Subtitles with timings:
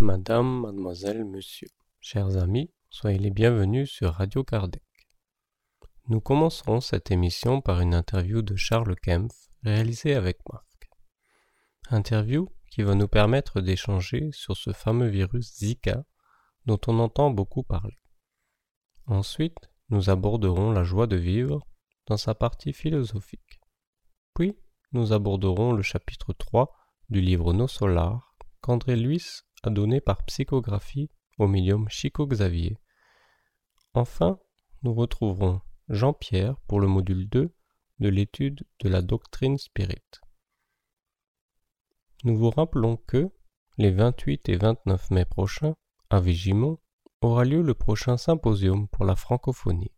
[0.00, 1.68] Madame, mademoiselle, monsieur,
[2.00, 4.82] chers amis, soyez les bienvenus sur Radio Kardec.
[6.08, 10.90] Nous commencerons cette émission par une interview de Charles Kempf réalisée avec Marc.
[11.90, 16.04] Interview qui va nous permettre d'échanger sur ce fameux virus Zika
[16.66, 18.00] dont on entend beaucoup parler.
[19.06, 21.68] Ensuite, nous aborderons la joie de vivre
[22.08, 23.60] dans sa partie philosophique.
[24.34, 24.58] Puis,
[24.90, 26.74] nous aborderons le chapitre 3
[27.10, 32.76] du livre Nos Solar qu'André Luis a donné par psychographie au médium Chico Xavier.
[33.94, 34.38] Enfin,
[34.82, 37.54] nous retrouverons Jean-Pierre pour le module 2
[38.00, 40.02] de l'étude de la doctrine spirit.
[42.24, 43.30] Nous vous rappelons que,
[43.78, 45.74] les 28 et 29 mai prochains,
[46.10, 46.78] à Vigimont,
[47.22, 49.92] aura lieu le prochain symposium pour la francophonie.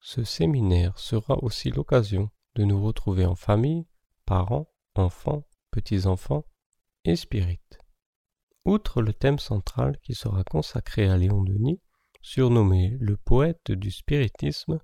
[0.00, 3.86] Ce séminaire sera aussi l'occasion de nous retrouver en famille,
[4.24, 6.44] parents, enfants, petits-enfants
[7.04, 7.81] et spirites.
[8.64, 11.80] Outre le thème central qui sera consacré à Léon Denis,
[12.20, 14.78] surnommé le poète du spiritisme,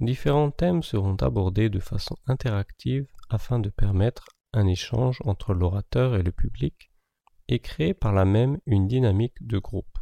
[0.00, 6.22] différents thèmes seront abordés de façon interactive afin de permettre un échange entre l'orateur et
[6.22, 6.90] le public
[7.48, 9.98] et créer par là même une dynamique de groupe.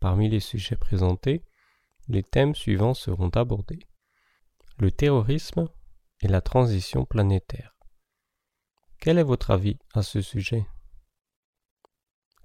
[0.00, 1.44] Parmi les sujets présentés,
[2.08, 3.86] les thèmes suivants seront abordés.
[4.78, 5.68] Le terrorisme
[6.20, 7.76] et la transition planétaire.
[8.98, 10.66] Quel est votre avis à ce sujet?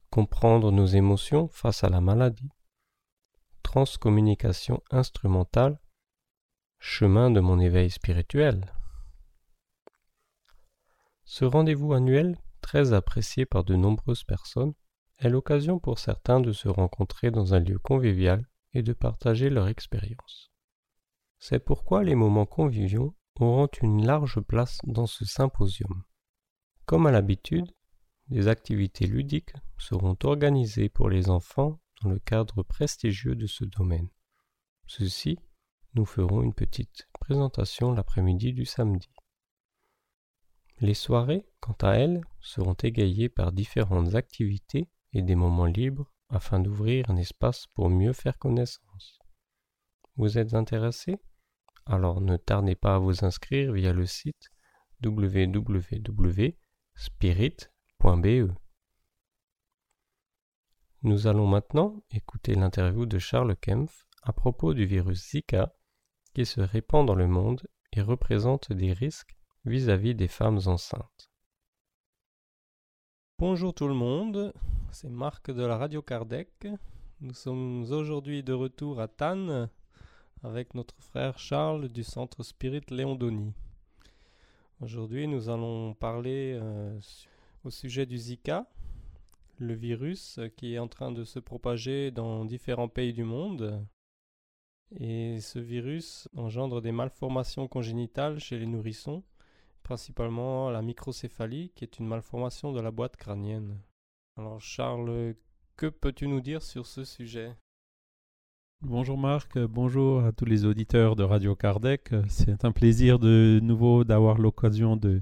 [0.09, 2.49] Comprendre nos émotions face à la maladie,
[3.63, 5.79] transcommunication instrumentale,
[6.79, 8.73] chemin de mon éveil spirituel.
[11.23, 14.73] Ce rendez-vous annuel, très apprécié par de nombreuses personnes,
[15.19, 19.67] est l'occasion pour certains de se rencontrer dans un lieu convivial et de partager leur
[19.67, 20.51] expérience.
[21.37, 26.03] C'est pourquoi les moments conviviaux auront une large place dans ce symposium.
[26.85, 27.71] Comme à l'habitude,
[28.29, 34.09] des activités ludiques seront organisées pour les enfants dans le cadre prestigieux de ce domaine.
[34.87, 35.39] Ceci,
[35.95, 39.09] nous ferons une petite présentation l'après-midi du samedi.
[40.79, 46.59] Les soirées, quant à elles, seront égayées par différentes activités et des moments libres afin
[46.59, 49.19] d'ouvrir un espace pour mieux faire connaissance.
[50.15, 51.17] Vous êtes intéressé
[51.85, 54.49] Alors ne tardez pas à vous inscrire via le site
[55.03, 56.53] www.spirit
[58.05, 58.47] E.
[61.03, 65.75] Nous allons maintenant écouter l'interview de Charles Kempf à propos du virus Zika
[66.33, 71.29] qui se répand dans le monde et représente des risques vis-à-vis des femmes enceintes.
[73.37, 74.53] Bonjour tout le monde,
[74.91, 76.67] c'est Marc de la Radio Kardec.
[77.19, 79.69] Nous sommes aujourd'hui de retour à Tannes
[80.43, 83.53] avec notre frère Charles du Centre Spirit Léondoni.
[84.79, 86.97] Aujourd'hui, nous allons parler euh,
[87.63, 88.67] au sujet du Zika,
[89.57, 93.85] le virus qui est en train de se propager dans différents pays du monde.
[94.99, 99.23] Et ce virus engendre des malformations congénitales chez les nourrissons,
[99.83, 103.77] principalement la microcéphalie, qui est une malformation de la boîte crânienne.
[104.37, 105.35] Alors Charles,
[105.75, 107.55] que peux-tu nous dire sur ce sujet?
[108.81, 112.15] Bonjour Marc, bonjour à tous les auditeurs de Radio Kardec.
[112.29, 115.21] C'est un plaisir de nouveau d'avoir l'occasion de,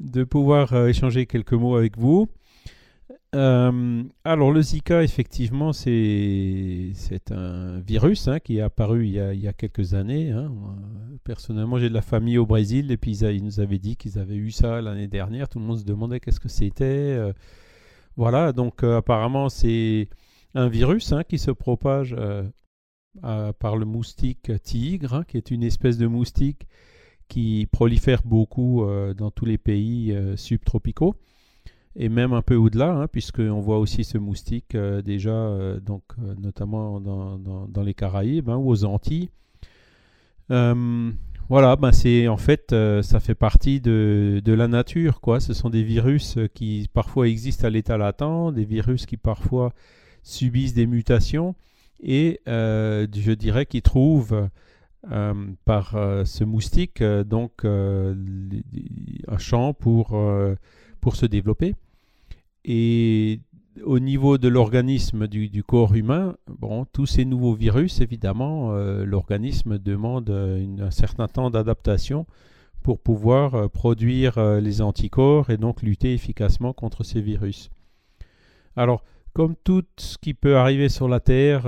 [0.00, 2.28] de pouvoir euh, échanger quelques mots avec vous.
[3.34, 6.92] Euh, alors le Zika, effectivement, c'est
[7.30, 10.30] un virus hein, qui est apparu il y a, quelques années.
[10.30, 10.50] Hein.
[11.24, 14.36] Personnellement, j'ai de la famille au Brésil et puis ils, nous avaient dit qu'ils avaient
[14.36, 15.48] eu ça l'année dernière.
[15.48, 16.84] Tout le monde se demandait qu'est-ce que c'était.
[16.84, 17.32] Euh.
[18.16, 20.08] voilà, donc apparemment c'est
[20.54, 22.16] un virus hein, qui se propage
[23.22, 26.66] par le moustique tigre, qui est une espèce de moustique
[27.28, 31.16] qui prolifère beaucoup euh, dans tous les pays euh, subtropicaux
[31.98, 35.50] et même un peu au-delà, hein, puisqu'on voit aussi ce moustique euh, déjà,
[35.80, 36.02] donc,
[36.38, 39.30] notamment dans, dans, les Caraïbes hein, ou aux Antilles.
[40.48, 45.40] voilà, ben c'est en fait, ça fait partie de, de, la nature, quoi.
[45.40, 49.72] Ce sont des virus qui parfois existent à l'état latent, des virus qui parfois
[50.22, 51.54] subissent des mutations
[52.02, 54.50] et je dirais qu'ils trouvent
[55.12, 55.34] euh,
[55.64, 60.18] par euh, ce moustique euh, donc un champ pour,
[61.14, 61.76] se développer.
[62.64, 63.38] Et
[63.84, 70.28] au niveau de l'organisme du, corps humain, bon, tous ces nouveaux virus, évidemment, l'organisme demande
[70.30, 72.26] un certain temps d'adaptation
[72.82, 77.70] pour pouvoir produire les anticorps et donc lutter efficacement contre ces virus.
[78.74, 81.62] Alors, comme tout ce qui peut arriver sur la Terre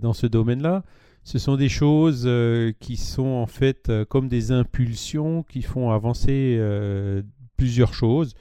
[0.00, 0.82] dans ce domaine-là,
[1.28, 5.90] ce sont des choses euh, qui sont en fait euh, comme des impulsions qui font
[5.90, 7.20] avancer euh,
[7.58, 8.32] plusieurs choses.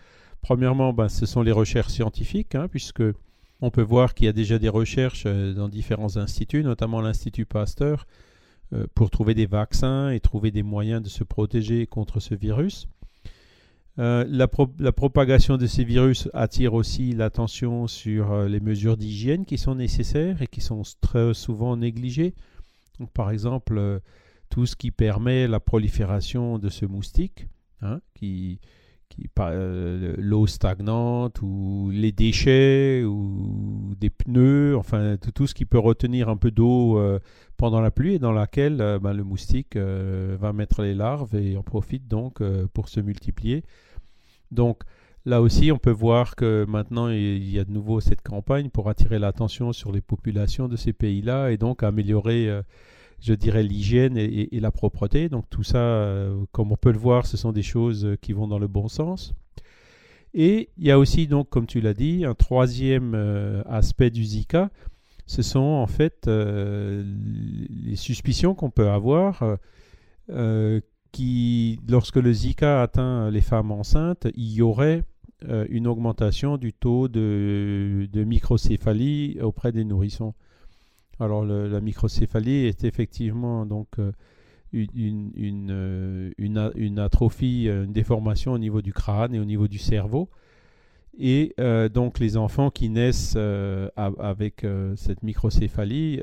[0.42, 3.04] Premièrement, ben, ce sont les recherches scientifiques, hein, puisque
[3.60, 8.06] On peut voir qu'il y a déjà des recherches dans différents instituts, notamment l'Institut Pasteur,
[8.94, 12.88] pour trouver des vaccins et trouver des moyens de se protéger contre ce virus.
[13.98, 14.48] la,
[14.92, 20.48] propagation de ces virus attire aussi l'attention sur les mesures d'hygiène qui sont nécessaires et
[20.48, 22.36] qui sont très souvent négligées.
[23.14, 24.02] Par exemple,
[24.50, 27.48] tout ce qui permet la prolifération de ce moustique,
[27.82, 28.00] hein,
[29.40, 36.30] euh, l'eau stagnante ou les déchets ou des pneus, enfin tout, ce qui peut retenir
[36.30, 37.20] un peu d'eau euh,
[37.56, 41.58] pendant la pluie et dans laquelle euh, ben, le moustique va mettre les larves et
[41.58, 42.42] en profite donc
[42.74, 43.64] pour se multiplier.
[44.52, 44.84] Donc
[45.27, 48.89] là aussi, on peut voir que maintenant il y a de nouveau cette campagne pour
[48.89, 52.62] attirer l'attention sur les populations de ces pays-là et donc améliorer
[53.19, 55.29] je dirais, l'hygiène et, la propreté.
[55.29, 58.47] Donc tout ça, euh, comme on peut le voir, ce sont des choses qui vont
[58.47, 59.33] dans le bon sens.
[60.33, 64.24] Et il y a aussi, donc, comme tu l'as dit, un troisième euh, aspect du
[64.24, 64.69] Zika.
[65.25, 67.03] Ce sont en fait euh,
[67.69, 69.57] les suspicions qu'on peut avoir
[71.12, 75.03] qui, lorsque le Zika atteint les femmes enceintes, il y aurait
[75.44, 80.34] une augmentation du taux de microcéphalie auprès des nourrissons.
[81.19, 84.12] Alors la microcéphalie est effectivement donc euh,
[84.75, 90.30] euh, une, atrophie, euh, une déformation au niveau du crâne et au niveau du cerveau.
[91.19, 91.56] Et
[91.95, 93.36] donc les enfants qui naissent
[93.95, 94.63] avec
[94.95, 96.22] cette microcéphalie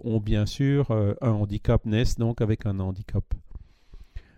[0.00, 0.90] ont bien sûr
[1.22, 3.24] un handicap, naissent donc avec un handicap.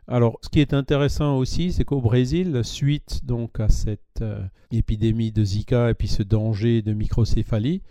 [0.08, 4.22] Alors, ce qui est intéressant aussi, c'est qu'au Brésil, suite donc à cette
[4.70, 7.82] épidémie de Zika et puis ce danger de microcéphalie,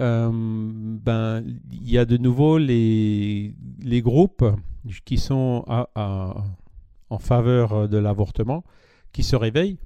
[0.00, 4.44] euh, ben, il y a de nouveau les, les groupes
[5.04, 8.64] qui sont en faveur de l'avortement
[9.12, 9.78] qui se réveillent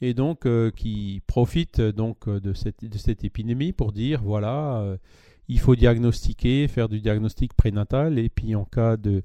[0.00, 4.96] et donc euh, qui profitent donc de cette, de cette épidémie pour dire voilà, euh,
[5.48, 9.22] il faut diagnostiquer, faire du diagnostic prénatal et puis en cas de,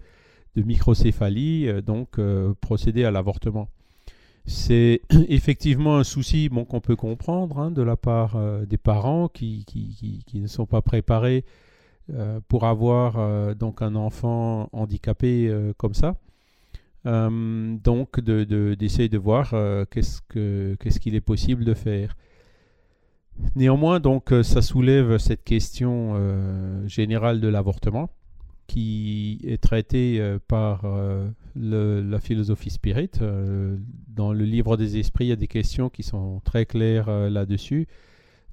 [0.55, 2.19] de microcéphalie, donc
[2.61, 3.69] procéder à l'avortement.
[4.45, 9.65] C'est effectivement un souci qu'on peut comprendre hein, de la part euh, des parents qui,
[10.33, 11.45] ne sont pas préparés
[12.11, 16.15] euh, pour avoir euh, donc un enfant handicapé comme ça.
[17.05, 19.51] donc d'essayer de, de, voir
[19.89, 22.15] qu'est-ce qu'il est possible de faire.
[23.55, 26.15] Néanmoins, donc, ça soulève cette question
[26.87, 28.09] générale de l'avortement
[28.73, 33.11] qui est traité euh, par euh, la philosophie spirit.
[33.21, 33.77] Euh,
[34.07, 37.87] dans le livre des esprits, il y a des questions qui sont très claires là-dessus,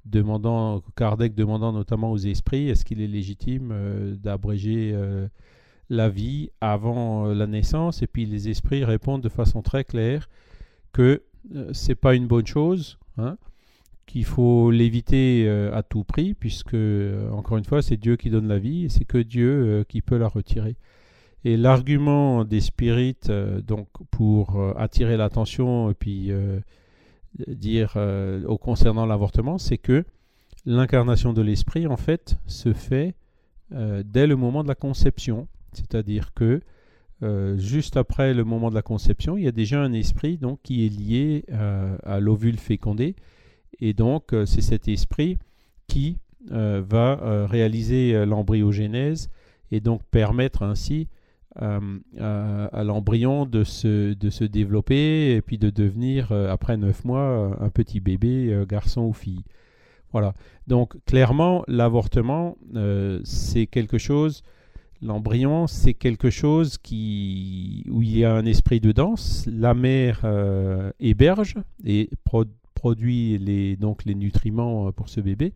[0.05, 3.73] demandant, Kardec demandant notamment aux esprits est-ce qu'il est légitime
[4.21, 4.95] d'abréger
[5.89, 10.29] la vie avant la naissance, et puis les esprits répondent de façon très claire
[10.93, 11.23] que
[11.73, 12.99] c'est pas une bonne chose.
[13.17, 13.37] Hein,
[14.11, 18.29] qu'il faut l'éviter euh, à tout prix, puisque, euh, encore une fois, c'est Dieu qui
[18.29, 20.75] donne la vie et c'est que Dieu euh, qui peut la retirer.
[21.45, 26.29] Et l'argument des spirites, donc, pour attirer l'attention et puis
[27.47, 27.97] dire
[28.45, 30.05] au concernant l'avortement, c'est que
[30.67, 33.15] l'incarnation de l'esprit, en fait, se fait
[33.71, 35.47] dès le moment de la conception.
[35.73, 36.61] C'est-à-dire que
[37.57, 40.85] juste après le moment de la conception, il y a déjà un esprit donc, qui
[40.85, 41.43] est lié
[42.03, 43.15] à l'ovule fécondé
[43.81, 45.37] et donc, euh, c'est cet esprit
[45.87, 46.17] qui
[46.51, 49.29] euh, va euh, réaliser l'embryogénèse
[49.71, 51.07] et donc permettre ainsi
[51.57, 51.81] à,
[52.85, 57.99] l'embryon de se, de se développer et puis de devenir, après neuf mois, un petit
[57.99, 59.43] bébé, garçon ou fille.
[60.13, 60.33] Voilà.
[60.67, 62.57] Donc, clairement, l'avortement,
[63.25, 64.43] c'est quelque chose,
[65.01, 69.45] l'embryon, c'est quelque chose qui, où il y a un esprit de danse.
[69.51, 70.25] La mère
[71.01, 72.09] héberge et
[72.81, 75.53] produit les, donc les nutriments euh, pour ce bébé,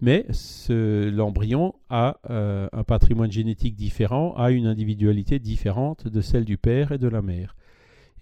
[0.00, 0.24] mais
[0.68, 6.92] l'embryon a euh, un patrimoine génétique différent, a une individualité différente de celle du père
[6.92, 7.56] et de la mère.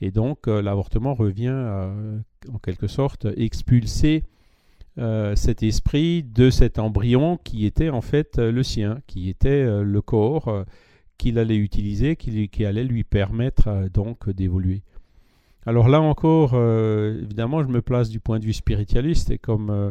[0.00, 1.62] Et donc euh, l'avortement revient
[2.50, 4.24] en quelque sorte expulser
[5.34, 10.64] cet esprit de cet embryon qui était en fait le sien, qui était le corps
[11.16, 14.82] qu'il allait utiliser, qui, allait lui permettre donc d'évoluer.
[15.66, 19.68] Alors là encore, euh, évidemment, je me place du point de vue spiritualiste et comme
[19.68, 19.90] euh,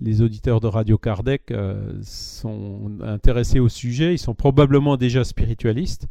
[0.00, 6.08] les auditeurs de Radio Kardec euh, sont intéressés au sujet, ils sont probablement déjà spiritualistes.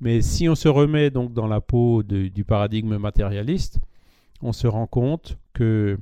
[0.00, 3.78] Mais si on se remet donc dans la peau du paradigme matérialiste,
[4.42, 5.98] on se rend compte que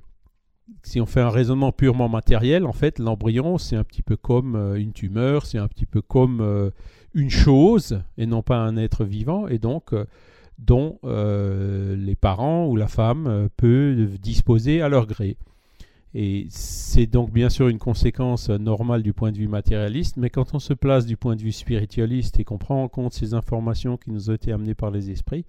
[0.83, 4.57] si on fait un raisonnement purement matériel, en fait, l'embryon, c'est un petit peu comme
[4.77, 6.73] une tumeur, c'est un petit peu comme
[7.13, 9.47] une chose et non pas un être vivant.
[9.47, 9.93] Et donc,
[10.65, 15.37] dont euh, les parents ou la femme euh, peut disposer à leur gré.
[16.15, 20.55] Et c'est donc bien sûr une conséquence normale du point de vue matérialiste, mais quand
[20.55, 23.97] on se place du point de vue spiritualiste et qu'on prend en compte ces informations
[23.97, 25.47] qui nous ont été amenées par les esprits,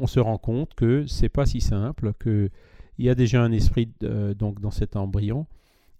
[0.00, 2.50] on se rend compte que c'est pas si simple, qu'il
[2.98, 5.46] y a déjà un esprit euh, donc dans cet embryon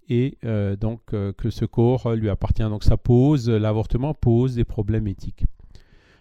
[0.09, 0.37] et
[0.79, 2.65] donc que ce corps lui appartient.
[2.65, 5.45] Donc ça pose, l'avortement pose des problèmes éthiques.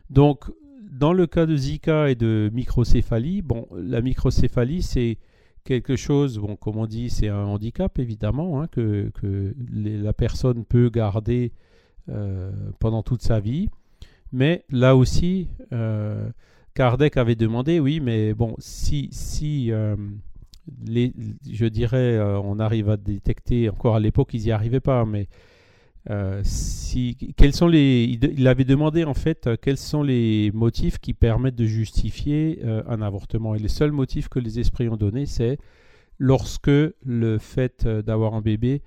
[0.10, 0.46] Donc
[0.92, 5.18] dans le cas de Zika et de microcéphalie, bon, la microcéphalie c'est
[5.64, 9.12] quelque chose, bon, comme on dit, c'est un handicap évidemment, hein, que,
[9.74, 11.52] la personne peut garder
[12.10, 13.70] euh, pendant toute sa vie.
[14.32, 15.50] Mais là aussi,
[16.74, 19.72] Kardec avait demandé, oui, mais bon, si, si
[20.86, 21.14] les,
[21.50, 25.28] je dirais, euh, on arrive à détecter, encore à l'époque, ils n'y arrivaient pas, mais
[26.10, 26.42] euh,
[27.38, 31.56] quels sont les, il, avait demandé en fait euh, quels sont les motifs qui permettent
[31.56, 33.56] de justifier un avortement.
[33.56, 35.58] Et les seuls motifs que les esprits ont donnés, c'est
[36.18, 38.82] lorsque le fait d'avoir un bébé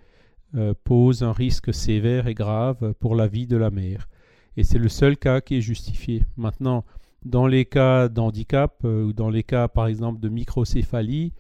[0.85, 4.09] pose un risque sévère et grave pour la vie de la mère.
[4.57, 6.23] Et c'est le seul cas qui est justifié.
[6.37, 6.85] Maintenant,
[7.25, 11.33] dans les cas d'handicap ou dans les cas par exemple de microcéphalie,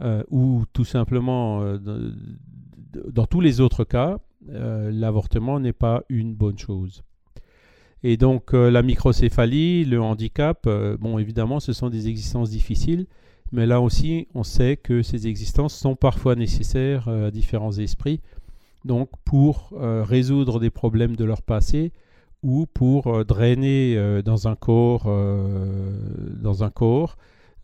[0.00, 1.78] euh, ou tout simplement, euh,
[2.92, 4.18] dans, tous les autres cas,
[4.50, 7.02] euh, l'avortement n'est pas une bonne chose.
[8.02, 10.68] Et donc la microcéphalie, le handicap,
[11.00, 13.06] bon évidemment ce sont des existences difficiles,
[13.50, 18.20] mais là aussi on sait que ces existences sont parfois nécessaires à différents esprits,
[18.84, 21.90] donc pour résoudre des problèmes de leur passé
[22.44, 25.10] ou pour drainer dans un corps,
[26.40, 27.16] dans un corps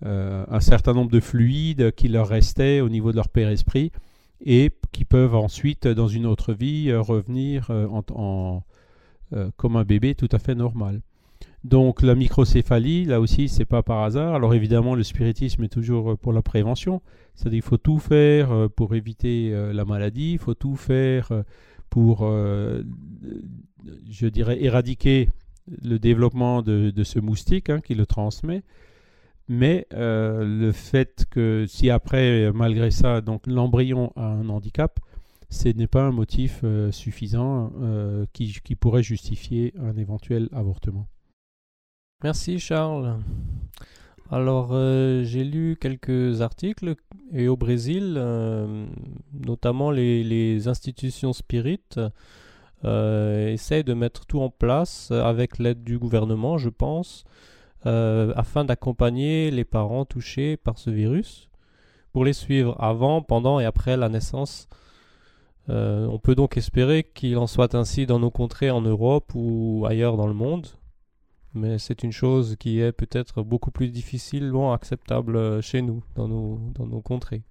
[0.04, 3.92] euh, un certain nombre de fluides qui leur restaient au niveau de leur père-esprit
[4.44, 8.62] et qui peuvent ensuite, dans une autre vie, euh, revenir euh, en,
[9.56, 11.00] comme un bébé tout à fait normal.
[11.64, 14.34] Donc la microcéphalie, là aussi, c'est pas par hasard.
[14.34, 17.00] Alors évidemment, le spiritisme est toujours pour la prévention,
[17.34, 21.30] c'est-à-dire qu'il faut tout faire pour éviter la maladie, il faut tout faire
[21.88, 22.28] pour,
[24.10, 25.30] je dirais, éradiquer
[25.82, 28.62] le développement de, ce moustique hein, qui le transmet.
[29.48, 35.00] Mais euh, le fait que si après, malgré ça, donc l'embryon a un handicap,
[35.50, 41.08] ce n'est pas un motif euh, suffisant euh, qui, pourrait justifier un éventuel avortement.
[42.22, 43.18] Merci Charles.
[44.30, 44.72] Alors
[45.24, 46.94] j'ai lu quelques articles
[47.32, 48.14] et au Brésil,
[49.34, 52.00] notamment les, les, institutions spirites
[52.82, 57.24] essayent de mettre tout en place avec l'aide du gouvernement, je pense,
[57.86, 61.48] euh, afin d'accompagner les parents touchés par ce virus
[62.12, 64.68] pour les suivre avant, pendant et après la naissance.
[65.68, 69.84] Euh, on peut donc espérer qu'il en soit ainsi dans nos contrées en Europe ou
[69.88, 70.66] ailleurs dans le monde,
[71.54, 76.02] mais c'est une chose qui est peut-être beaucoup plus difficile, loin acceptable euh, chez nous,
[76.14, 77.42] dans nos, dans nos contrées.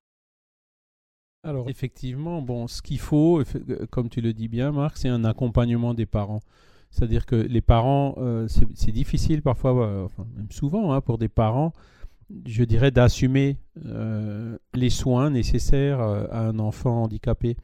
[1.44, 3.42] Alors effectivement, bon, ce qu'il faut,
[3.90, 6.42] comme tu le dis bien, Marc, c'est un accompagnement des parents.
[6.91, 11.71] C'est-à-dire que les parents, euh, c'est difficile parfois, euh, même souvent, hein, pour des parents,
[12.45, 17.55] je dirais, d'assumer euh, les soins nécessaires à un enfant handicapé.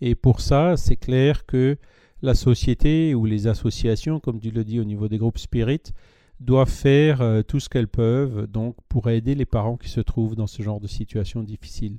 [0.00, 1.76] Et pour ça, c'est clair que
[2.22, 5.92] la société ou les associations, comme tu le dis au niveau des groupes spirites,
[6.40, 10.46] doivent faire tout ce qu'elles peuvent donc pour aider les parents qui se trouvent dans
[10.48, 11.98] ce genre de situation difficile.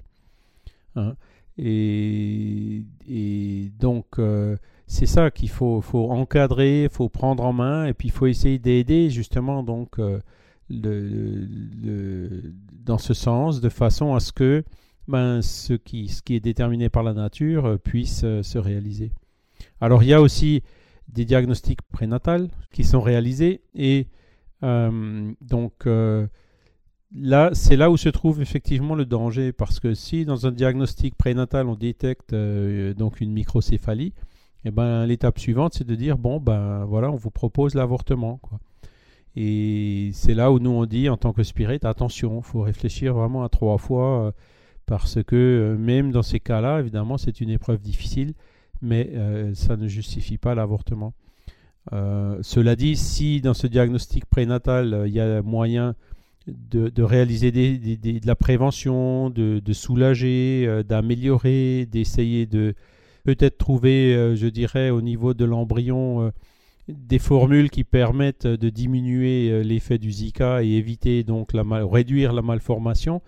[0.96, 1.16] Hein.
[1.58, 4.20] Et, et, donc,
[4.94, 5.82] c'est ça qu'il faut,
[6.12, 10.20] encadrer, il faut prendre en main, et puis il faut essayer d'aider justement donc euh,
[12.86, 14.64] dans ce sens, de façon à ce que
[15.08, 19.12] ben, ce, qui, est déterminé par la nature euh, puisse euh, se réaliser.
[19.82, 20.62] Alors il y a aussi
[21.08, 24.08] des diagnostics prénatals qui sont réalisés, et
[24.62, 30.52] donc là, c'est là où se trouve effectivement le danger, parce que si dans un
[30.52, 34.14] diagnostic prénatal on détecte donc une microcéphalie,
[34.66, 38.40] eh ben, l'étape suivante, c'est de dire bon, ben voilà, on vous propose l'avortement.
[38.42, 38.60] Quoi.
[39.36, 43.14] Et c'est là où nous on dit en tant que spirit, attention, il faut réfléchir
[43.14, 44.32] vraiment à trois fois, euh,
[44.86, 48.34] parce que euh, même dans ces cas-là, évidemment, c'est une épreuve difficile,
[48.82, 51.14] mais euh, ça ne justifie pas l'avortement.
[51.92, 55.96] cela dit, si dans ce diagnostic prénatal, il y a moyen
[56.48, 62.76] de, réaliser de la prévention, de, de soulager, d'améliorer, d'essayer de,
[63.24, 66.32] peut-être trouver, euh, je dirais, au niveau de l'embryon, euh,
[66.88, 72.34] des formules qui permettent de diminuer euh, l'effet du Zika et éviter donc la réduire
[72.34, 73.22] la malformation.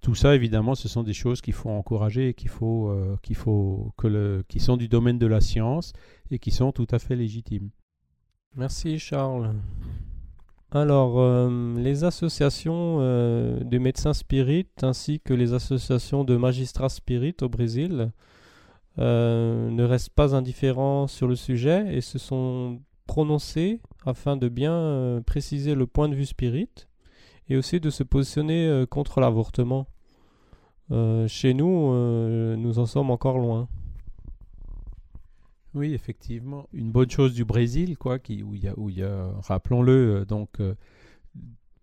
[0.00, 2.90] Tout ça, évidemment, ce sont des choses qu'il faut encourager et qu'il faut,
[3.22, 5.92] qu'il faut que le, qui sont du domaine de la science
[6.30, 7.68] et qui sont tout à fait légitimes.
[8.56, 9.52] Merci Charles.
[10.72, 17.42] Alors, euh, les associations euh, de médecins spirites ainsi que les associations de magistrats spirites
[17.42, 18.06] au Brésil euh,
[19.00, 25.74] ne restent pas indifférents sur le sujet et se sont prononcés afin de bien préciser
[25.74, 26.68] le point de vue spirit
[27.48, 29.86] et aussi de se positionner contre l'avortement.
[31.26, 31.94] chez nous,
[32.56, 33.68] nous en sommes encore loin.
[35.74, 36.68] Oui, effectivement.
[36.72, 40.74] Une bonne chose du Brésil, quoi, où il y a, rappelons-le, euh, donc euh,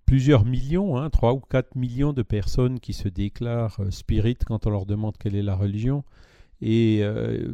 [0.05, 4.67] plusieurs millions, hein, 3 ou 4 millions de personnes qui se déclarent euh, spirites quand
[4.67, 6.03] on leur demande quelle est la religion.
[6.61, 7.03] Et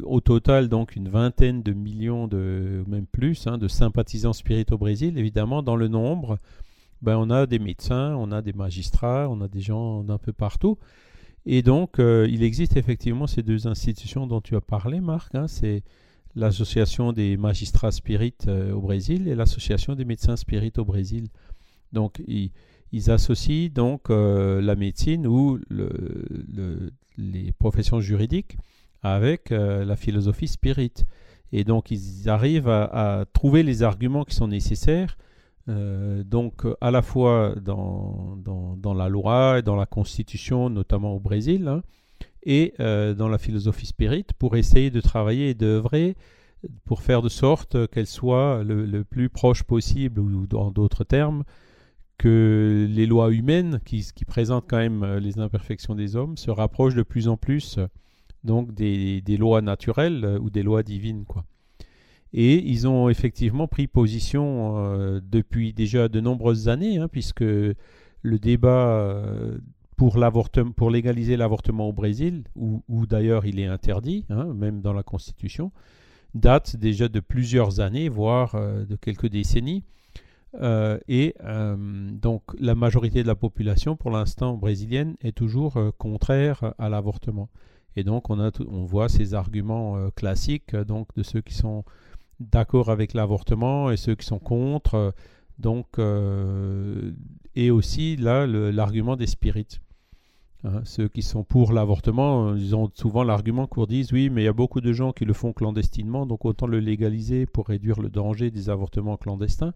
[0.04, 4.78] au total, donc, une vingtaine de millions, de, même plus, hein, de sympathisants spirites au
[4.78, 5.18] Brésil.
[5.18, 6.38] Évidemment, dans le nombre,
[7.02, 10.32] ben, on a des médecins, on a des magistrats, on a des gens d'un peu
[10.32, 10.78] partout.
[11.44, 15.34] Et donc, il existe effectivement ces deux institutions dont tu as parlé, Marc.
[15.34, 15.82] Hein, c'est
[16.36, 21.28] l'association des magistrats spirites euh, au Brésil et l'association des médecins spirites au Brésil.
[21.92, 22.50] Donc, ils,
[23.10, 25.58] associent donc euh, la médecine ou
[27.18, 28.56] les professions juridiques
[29.04, 31.04] avec euh, la philosophie spirite.
[31.52, 35.16] Et donc, ils arrivent à, trouver les arguments qui sont nécessaires,
[35.66, 38.36] donc à la fois dans,
[38.76, 41.82] dans, la loi et dans la constitution, notamment au Brésil, hein,
[42.44, 46.16] et euh, dans la philosophie spirit pour essayer de travailler et d'œuvrer
[46.84, 51.44] pour faire de sorte qu'elle soit le, plus proche possible, ou en d'autres termes,
[52.16, 56.50] que les lois humaines, qui, qui, présentent quand même euh, les imperfections des hommes, se
[56.50, 57.78] rapprochent de plus en plus
[58.44, 61.24] donc des, lois naturelles euh, ou des lois divines.
[61.24, 61.44] Quoi.
[62.32, 69.24] Et ils ont effectivement pris position depuis déjà de nombreuses années, hein, puisque le débat
[69.96, 70.18] pour,
[70.76, 75.72] pour légaliser l'avortement au Brésil, où, d'ailleurs il est interdit, hein, même dans la Constitution,
[76.34, 79.84] date déjà de plusieurs années, voire euh, de quelques décennies.
[80.60, 81.76] Euh, et euh,
[82.12, 87.48] donc la majorité de la population, pour l'instant brésilienne, est toujours contraire à l'avortement.
[87.96, 91.84] Et donc on, a on voit ces arguments classiques donc de ceux qui sont
[92.40, 95.14] d'accord avec l'avortement et ceux qui sont contre.
[95.58, 95.86] donc,
[97.54, 99.80] et aussi là l'argument des spirites.
[100.66, 104.42] Hein, ceux qui sont pour l'avortement, euh, ils ont souvent l'argument qu'on dise oui, mais
[104.42, 107.66] il y a beaucoup de gens qui le font clandestinement, donc autant le légaliser pour
[107.66, 109.74] réduire le danger des avortements clandestins.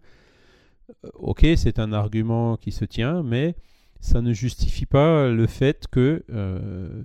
[1.05, 3.55] Euh, ok, c'est un argument qui se tient, mais
[3.99, 7.03] ça ne justifie pas le fait que euh,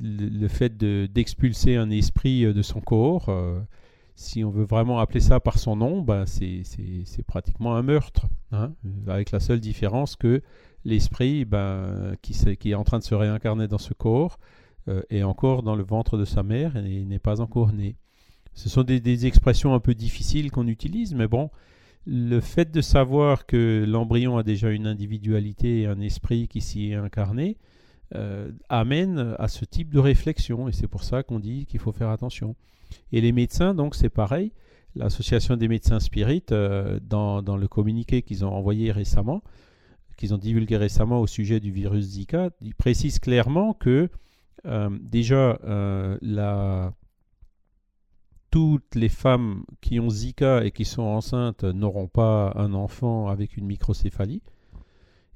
[0.00, 3.30] le, fait d'expulser un esprit de son corps,
[4.14, 6.62] si on veut vraiment appeler ça par son nom, ben c'est
[7.26, 8.72] pratiquement un meurtre, hein,
[9.06, 10.42] avec la seule différence que
[10.84, 14.38] l'esprit ben, qui, qui, est en train de se réincarner dans ce corps
[14.88, 17.96] euh, est encore dans le ventre de sa mère et n'est pas encore né.
[18.54, 21.50] Ce sont des, expressions un peu difficiles qu'on utilise, mais bon,
[22.06, 26.92] le fait de savoir que l'embryon a déjà une individualité et un esprit qui s'y
[26.92, 27.58] est incarné
[28.14, 31.92] euh, amène à ce type de réflexion, et c'est pour ça qu'on dit qu'il faut
[31.92, 32.54] faire attention.
[33.10, 34.52] Et les médecins, donc, c'est pareil.
[34.94, 39.42] L'association des médecins spirites, euh, dans, dans, le communiqué qu'ils ont envoyé récemment,
[40.16, 44.08] qu'ils ont divulgué récemment au sujet du virus Zika, ils précisent clairement que
[44.66, 45.58] euh, déjà
[46.22, 46.94] la...
[48.50, 53.56] toutes les femmes qui ont Zika et qui sont enceintes n'auront pas un enfant avec
[53.56, 54.42] une microcéphalie.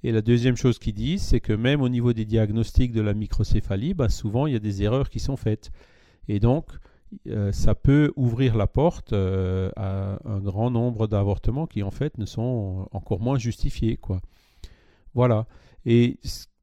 [0.02, 3.14] Et la deuxième chose qu'ils disent, c'est que même au niveau des diagnostics de la
[3.14, 5.70] microcéphalie, bah, souvent il y a des erreurs qui sont faites.
[6.28, 6.66] Et donc,
[7.28, 12.26] euh, ça peut ouvrir la porte à un grand nombre d'avortements qui en fait ne
[12.26, 13.98] sont encore moins justifiés.
[15.14, 15.46] Voilà.
[15.84, 16.18] Et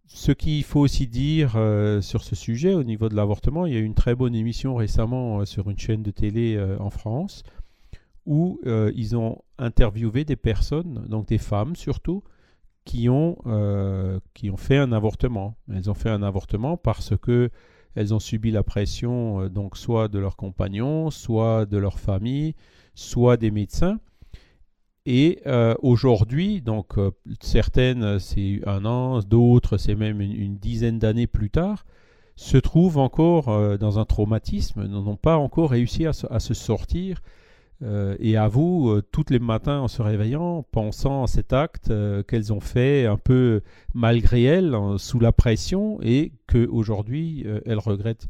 [0.08, 3.76] ce qu'il faut aussi dire euh, sur ce sujet au niveau de l'avortement, il y
[3.76, 6.90] a eu une très bonne émission récemment euh, sur une chaîne de télé euh, en
[6.90, 7.44] France
[8.26, 12.24] où ils ont interviewé des personnes, donc des femmes surtout,
[12.88, 13.38] qui ont,
[14.34, 15.56] qui ont fait un avortement.
[15.72, 17.52] Elles ont fait un avortement parce que
[17.96, 22.56] elles ont subi la pression donc soit de leurs compagnons, soit de leur famille,
[22.96, 24.00] soit des médecins.
[25.10, 31.28] Et euh, aujourd'hui, donc euh, certaines c'est un an, d'autres c'est même une, dizaine d'années
[31.28, 31.86] plus tard,
[32.36, 37.22] se trouvent encore euh, dans un traumatisme, n'ont pas encore réussi à, se sortir
[37.82, 41.94] et avouent tous les matins en se réveillant, pensant à cet acte
[42.28, 43.62] qu'elles ont fait un peu
[43.94, 48.30] malgré elles, sous la pression, et qu'aujourd'hui elles regrettent.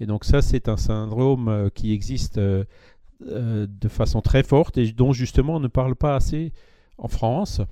[0.00, 2.40] Et donc ça, c'est un syndrome qui existe
[3.22, 6.52] euh, de façon très forte et dont justement on ne parle pas assez
[6.98, 7.62] en France.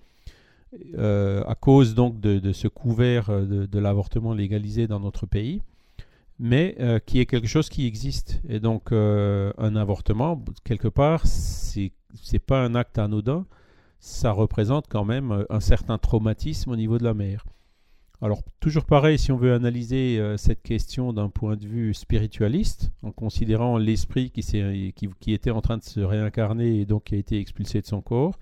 [0.97, 5.61] Euh, à cause donc de, ce couvert euh, de, l'avortement légalisé dans notre pays,
[6.38, 8.40] mais qui est quelque chose qui existe.
[8.49, 11.92] Et donc un avortement, quelque part, c'est
[12.33, 13.47] n'est pas un acte anodin,
[14.01, 17.44] ça représente quand même un certain traumatisme au niveau de la mère.
[18.25, 22.90] Alors, toujours pareil, si on veut analyser euh, cette question d'un point de vue spiritualiste,
[23.03, 24.42] en considérant l'esprit qui,
[25.20, 28.01] qui, était en train de se réincarner et donc qui a été expulsé de son
[28.01, 28.38] corps,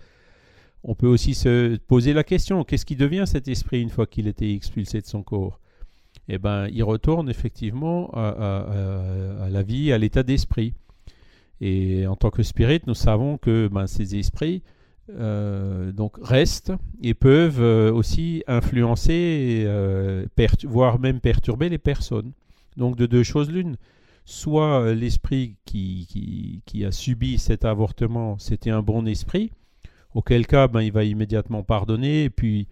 [0.84, 4.28] on peut aussi se poser la question qu'est-ce qui devient cet esprit une fois qu'il
[4.28, 5.58] était expulsé de son corps?
[6.28, 10.74] Eh bien, il retourne effectivement à, la vie, à l'état d'esprit.
[11.60, 14.62] Et en tant que spirit, nous savons que ben, ces esprits
[15.10, 20.26] euh, donc restent et peuvent euh, aussi influencer, euh,
[20.64, 22.32] voire même perturber les personnes.
[22.76, 23.76] Donc de deux choses l'une.
[24.24, 29.50] Soit l'esprit qui, qui, a subi cet avortement, c'était un bon esprit,
[30.14, 32.68] auquel cas ben, il va immédiatement pardonner, et puis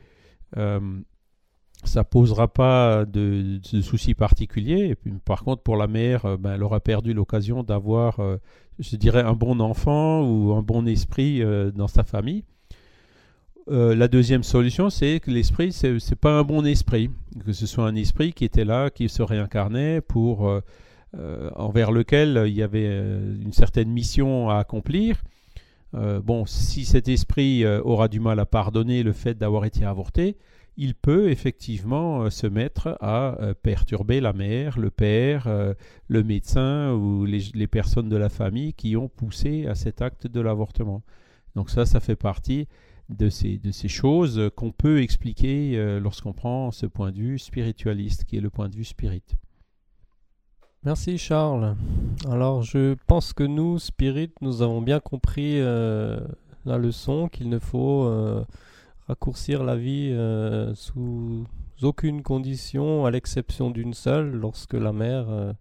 [1.84, 4.96] ça posera pas de, soucis particuliers.
[5.24, 8.20] Par contre, pour la mère, ben, elle aura perdu l'occasion d'avoir
[8.80, 12.44] je dirais, un bon enfant ou un bon esprit euh, dans sa famille.
[13.68, 17.10] Euh, la deuxième solution, c'est que l'esprit, ce n'est pas un bon esprit,
[17.44, 22.44] que ce soit un esprit qui était là, qui se réincarnait pour, euh, envers lequel
[22.46, 25.22] il y avait une certaine mission à accomplir.
[25.92, 30.36] bon, si cet esprit aura du mal à pardonner le fait d'avoir été avorté,
[30.76, 35.74] il peut effectivement euh, se mettre à euh, perturber la mère, le père, euh,
[36.08, 40.40] le médecin ou les, personnes de la famille qui ont poussé à cet acte de
[40.40, 41.02] l'avortement.
[41.54, 42.66] Donc ça, ça fait partie
[43.08, 48.40] de ces, choses qu'on peut expliquer lorsqu'on prend ce point de vue spiritualiste, qui est
[48.40, 49.24] le point de vue spirit.
[50.84, 51.74] Merci Charles.
[52.28, 58.44] Alors je pense que nous, spirit, nous avons bien compris la leçon qu'il ne faut
[59.10, 61.44] raccourcir la vie euh, sous
[61.82, 65.52] aucune condition, à l'exception d'une seule, lorsque la mère euh,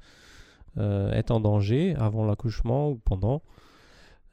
[0.77, 3.41] euh, est en danger, avant l'accouchement ou pendant.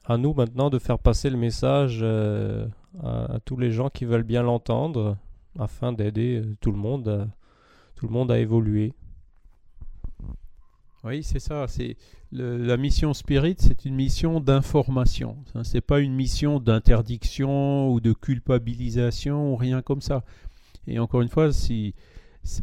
[0.05, 4.43] À nous maintenant de faire passer le message à, tous les gens qui veulent bien
[4.43, 5.17] l'entendre,
[5.59, 7.29] afin d'aider tout le monde,
[7.97, 8.93] tout le monde à évoluer.
[11.07, 11.67] Oui, c'est ça.
[11.69, 11.97] C'est
[12.33, 15.37] la mission Spirit, c'est une mission d'information.
[15.63, 20.25] Ce n'est pas une mission d'interdiction ou de culpabilisation ou rien comme ça.
[20.89, 21.95] Et encore une fois, si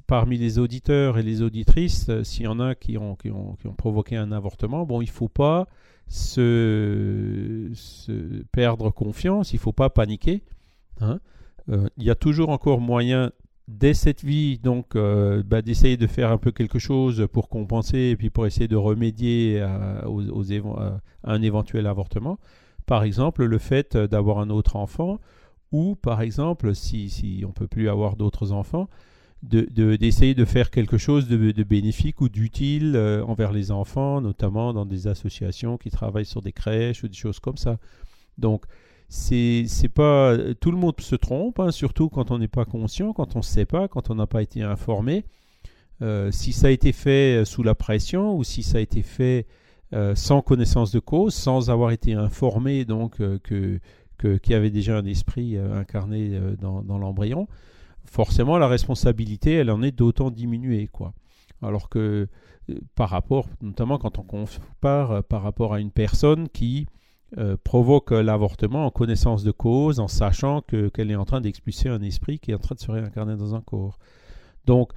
[0.07, 3.57] parmi les auditeurs et les auditrices, euh, s'il y en a qui ont, qui ont,
[3.77, 5.67] provoqué un avortement, bon, il ne faut pas
[6.07, 7.69] se,
[8.51, 10.41] perdre confiance, il ne faut pas paniquer.
[11.01, 11.19] Hein.
[11.69, 13.31] Euh, il y a toujours encore moyen
[13.67, 17.97] dès cette vie, donc, euh, bah, d'essayer de faire un peu quelque chose pour compenser
[17.97, 20.05] et puis pour essayer de remédier à,
[21.23, 22.39] un éventuel avortement.
[22.85, 25.19] Par exemple, le fait d'avoir un autre enfant,
[25.71, 28.89] ou par exemple, si, on ne peut plus avoir d'autres enfants,
[29.41, 34.85] d'essayer de, faire quelque chose de, bénéfique ou d'utile euh, envers les enfants, notamment dans
[34.85, 37.77] des associations qui travaillent sur des crèches ou des choses comme ça.
[38.37, 38.65] Donc,
[39.13, 43.35] c'est pas tout le monde se trompe, hein, surtout quand on n'est pas conscient, quand
[43.35, 45.23] on ne sait pas, quand on n'a pas été informé.
[46.01, 49.45] Euh, si ça a été fait sous la pression ou si ça a été fait
[49.93, 53.79] euh, sans connaissance de cause, sans avoir été informé donc euh, que
[54.17, 57.49] qu'il y avait déjà un esprit incarné dans, dans l'embryon,
[58.05, 61.13] forcément la responsabilité elle en est d'autant diminuée quoi.
[61.61, 62.29] Alors que
[62.95, 66.87] par rapport, notamment quand on compare par rapport à une personne qui
[67.37, 72.01] euh, provoque l'avortement en connaissance de cause, en sachant qu'elle est en train d'expulser un
[72.03, 73.97] esprit qui est en train de se réincarner dans un corps.
[74.65, 74.91] Donc,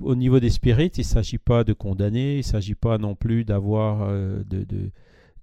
[0.00, 3.14] au niveau des spirites, il ne s'agit pas de condamner, il ne s'agit pas non
[3.14, 4.66] plus d'avoir euh, de,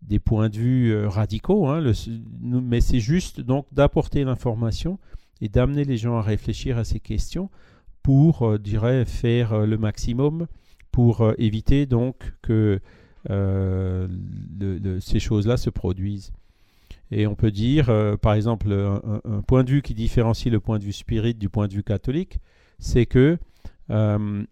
[0.04, 1.82] des points de vue euh, radicaux, hein,
[2.42, 5.00] mais c'est juste donc d'apporter l'information
[5.42, 7.50] et d'amener les gens à réfléchir à ces questions
[8.04, 10.46] pour, dirais, faire le maximum
[10.92, 12.80] pour éviter donc que
[13.30, 14.08] euh,
[15.00, 16.32] ces choses-là se produisent.
[17.12, 20.78] Et on peut dire, euh, par exemple, un, point de vue qui différencie le point
[20.78, 22.40] de vue spirit du point de vue catholique,
[22.80, 23.38] c'est que
[23.90, 24.44] euh,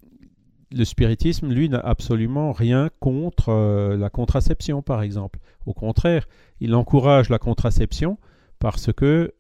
[0.72, 5.40] le spiritisme, lui, n'a absolument rien contre la contraception, par exemple.
[5.66, 6.28] Au contraire,
[6.60, 8.18] il encourage la contraception
[8.60, 9.34] parce que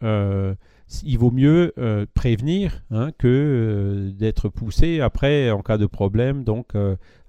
[1.03, 1.73] il vaut mieux
[2.13, 6.73] prévenir hein, que d'être poussé après, en cas de problème, donc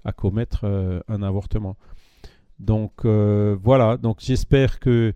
[0.05, 0.65] à commettre
[1.07, 1.77] un avortement.
[2.59, 5.13] Donc euh, voilà, donc j'espère que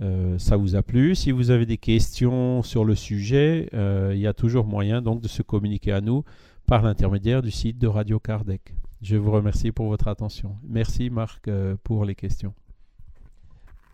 [0.00, 1.14] euh, ça vous a plu.
[1.14, 5.20] Si vous avez des questions sur le sujet, euh, il y a toujours moyen donc
[5.20, 6.24] de se communiquer à nous
[6.66, 8.74] par l'intermédiaire du site de Radio Kardec.
[9.02, 10.56] Je vous remercie pour votre attention.
[10.68, 11.48] Merci Marc
[11.82, 12.54] pour les questions.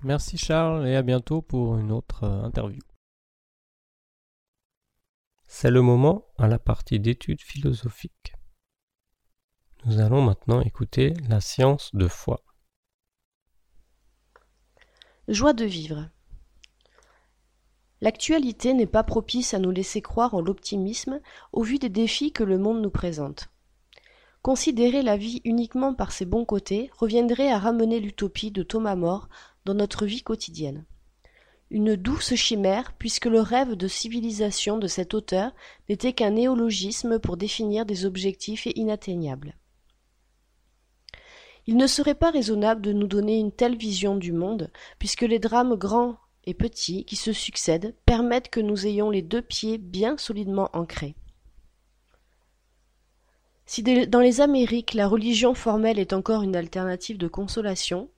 [0.05, 2.81] Merci Charles et à bientôt pour une autre interview.
[5.55, 8.33] C'est le moment à la partie d'études philosophiques.
[9.85, 12.43] Nous allons maintenant écouter la science de foi.
[15.29, 16.09] Joie de vivre.
[18.01, 21.21] L'actualité n'est pas propice à nous laisser croire en l'optimisme
[21.53, 23.51] au vu des défis que le monde nous présente.
[24.41, 29.29] Considérer la vie uniquement par ses bons côtés reviendrait à ramener l'utopie de Thomas More
[29.67, 30.87] dans notre vie quotidienne.
[31.73, 35.55] Une douce chimère, puisque le rêve de civilisation de cet auteur
[35.89, 39.57] n'était qu'un néologisme pour définir des objectifs inatteignables.
[41.67, 45.39] Il ne serait pas raisonnable de nous donner une telle vision du monde, puisque les
[45.39, 50.19] drames grands et petits qui se succèdent permettent que nous ayons les deux pieds bien
[50.19, 51.17] solidement ancrés.
[53.65, 58.11] Si dans les Amériques la religion formelle est encore une alternative de consolation,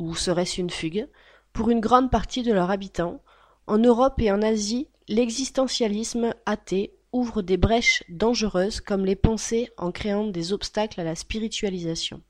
[0.00, 1.06] ou serait-ce une fugue,
[1.52, 3.20] pour une grande partie de leurs habitants,
[3.66, 9.90] en Europe et en Asie, l'existentialisme athée ouvre des brèches dangereuses comme les pensées en
[9.90, 12.22] créant des obstacles à la spiritualisation.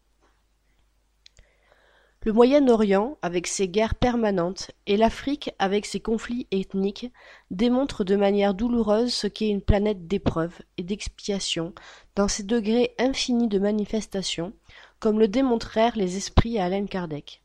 [2.22, 7.10] Le Moyen-Orient, avec ses guerres permanentes, et l'Afrique, avec ses conflits ethniques,
[7.50, 11.74] démontrent de manière douloureuse ce qu'est une planète d'épreuves et d'expiation
[12.16, 14.52] dans ses degrés infinis de manifestation,
[14.98, 17.42] comme le démontrèrent les esprits à Alain Kardec.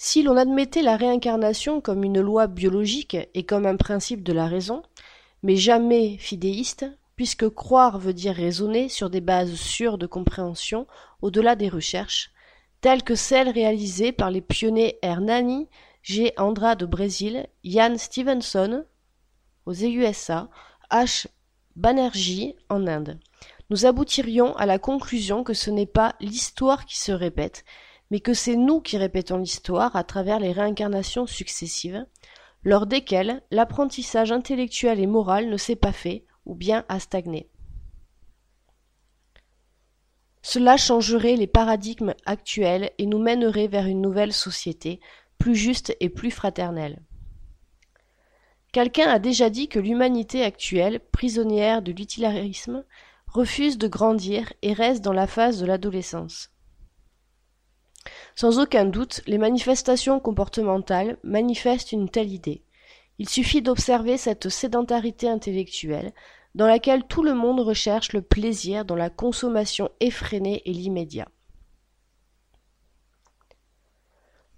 [0.00, 4.46] Si l'on admettait la réincarnation comme une loi biologique et comme un principe de la
[4.46, 4.84] raison,
[5.42, 10.86] mais jamais fidéiste, puisque croire veut dire raisonner sur des bases sûres de compréhension
[11.20, 12.30] au-delà des recherches,
[12.80, 15.66] telles que celles réalisées par les pionniers Hernani,
[16.04, 16.32] G.
[16.36, 18.84] Andrade au Brésil, Ian Stevenson
[19.66, 20.48] aux USA,
[20.92, 21.26] H.
[21.74, 23.18] Banerjee en Inde.
[23.68, 27.64] Nous aboutirions à la conclusion que ce n'est pas l'histoire qui se répète,
[28.10, 32.06] mais que c'est nous qui répétons l'histoire à travers les réincarnations successives,
[32.64, 37.48] lors desquelles l'apprentissage intellectuel et moral ne s'est pas fait, ou bien à stagner.
[40.42, 45.00] Cela changerait les paradigmes actuels et nous mènerait vers une nouvelle société,
[45.36, 47.02] plus juste et plus fraternelle.
[48.72, 52.84] Quelqu'un a déjà dit que l'humanité actuelle, prisonnière de l'utilitarisme,
[53.26, 56.50] refuse de grandir et reste dans la phase de l'adolescence.
[58.34, 62.62] Sans aucun doute, les manifestations comportementales manifestent une telle idée.
[63.18, 66.12] Il suffit d'observer cette sédentarité intellectuelle,
[66.54, 71.28] dans laquelle tout le monde recherche le plaisir dans la consommation effrénée et l'immédiat.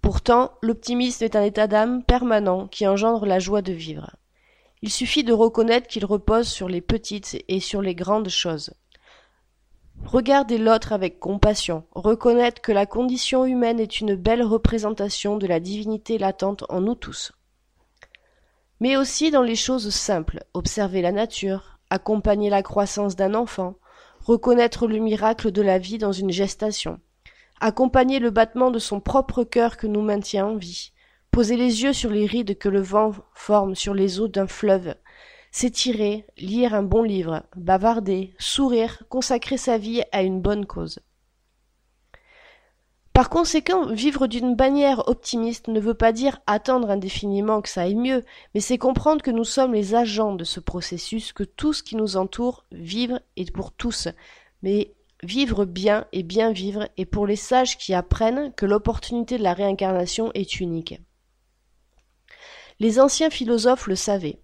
[0.01, 4.15] Pourtant, l'optimisme est un état d'âme permanent qui engendre la joie de vivre.
[4.81, 8.73] Il suffit de reconnaître qu'il repose sur les petites et sur les grandes choses.
[10.05, 15.59] Regarder l'autre avec compassion, reconnaître que la condition humaine est une belle représentation de la
[15.59, 17.31] divinité latente en nous tous.
[18.81, 23.75] Mais aussi dans les choses simples, observer la nature, accompagner la croissance d'un enfant,
[24.25, 26.99] reconnaître le miracle de la vie dans une gestation,
[27.61, 30.91] accompagner le battement de son propre cœur que nous maintient en vie,
[31.31, 34.95] poser les yeux sur les rides que le vent forme sur les eaux d'un fleuve,
[35.51, 40.99] s'étirer, lire un bon livre, bavarder, sourire, consacrer sa vie à une bonne cause.
[43.13, 47.95] Par conséquent, vivre d'une manière optimiste ne veut pas dire attendre indéfiniment que ça aille
[47.95, 48.23] mieux,
[48.55, 51.97] mais c'est comprendre que nous sommes les agents de ce processus, que tout ce qui
[51.97, 54.07] nous entoure, vivre est pour tous,
[54.63, 59.43] mais vivre bien et bien vivre est pour les sages qui apprennent que l'opportunité de
[59.43, 60.99] la réincarnation est unique.
[62.79, 64.39] Les anciens philosophes le savaient.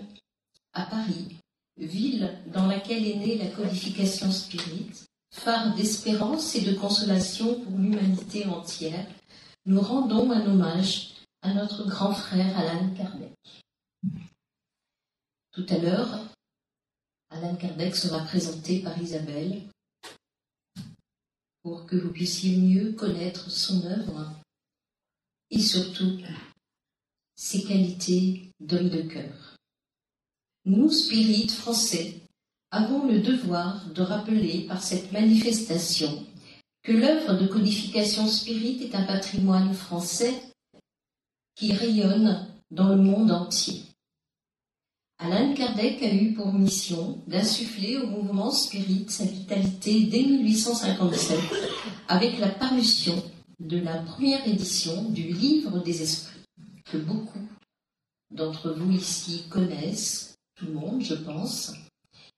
[0.73, 1.40] à Paris,
[1.81, 8.47] ville dans laquelle est née la codification spirite, phare d'espérance et de consolation pour l'humanité
[8.47, 9.07] entière,
[9.67, 13.33] nous rendons un hommage à notre grand frère Alan Kardec.
[15.53, 16.21] Tout à l'heure,
[17.31, 19.63] Alan Kardec sera présenté par Isabelle
[21.63, 24.33] pour que vous puissiez mieux connaître son œuvre
[25.51, 26.19] et surtout
[27.37, 29.60] ses qualités d'homme de cœur.
[30.71, 32.21] Nous, spirites français,
[32.71, 36.25] avons le devoir de rappeler par cette manifestation
[36.85, 40.33] que l'œuvre de codification spirite est un patrimoine français
[41.57, 43.83] qui rayonne dans le monde entier.
[45.19, 51.37] Alain Kardec a eu pour mission d'insuffler au mouvement spirit sa vitalité dès 1857
[52.07, 53.21] avec la parution
[53.59, 56.45] de la première édition du Livre des Esprits,
[56.85, 57.49] que beaucoup
[58.31, 60.30] d'entre vous ici connaissent,
[60.67, 61.73] monde je pense,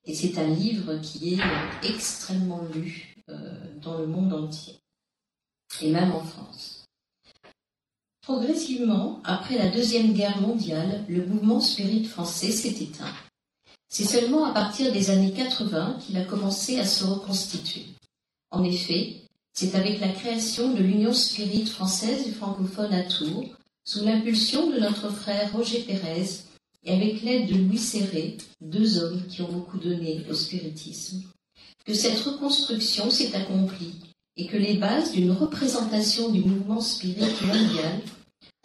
[0.05, 1.41] et c'est un livre qui est
[1.83, 4.75] extrêmement lu euh, dans le monde entier,
[5.81, 6.85] et même en France.
[8.23, 13.13] Progressivement, après la Deuxième Guerre mondiale, le mouvement spirit français s'est éteint.
[13.89, 17.85] C'est seulement à partir des années 80 qu'il a commencé à se reconstituer.
[18.51, 19.17] En effet,
[19.55, 23.45] c'est avec la création de l'Union Spirit française et francophone à Tours,
[23.85, 26.45] sous l'impulsion de notre frère Roger Pérez
[26.85, 31.23] et avec l'aide de Louis Serré, deux hommes qui ont beaucoup donné au spiritisme,
[31.85, 33.95] que cette reconstruction s'est accomplie
[34.37, 38.01] et que les bases d'une représentation du mouvement spirit mondial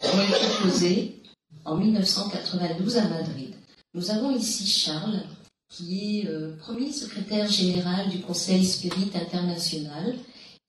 [0.02, 1.22] ont été posées
[1.64, 3.54] en 1992 à Madrid.
[3.94, 5.22] Nous avons ici Charles,
[5.68, 10.14] qui est euh, premier secrétaire général du Conseil Spirit International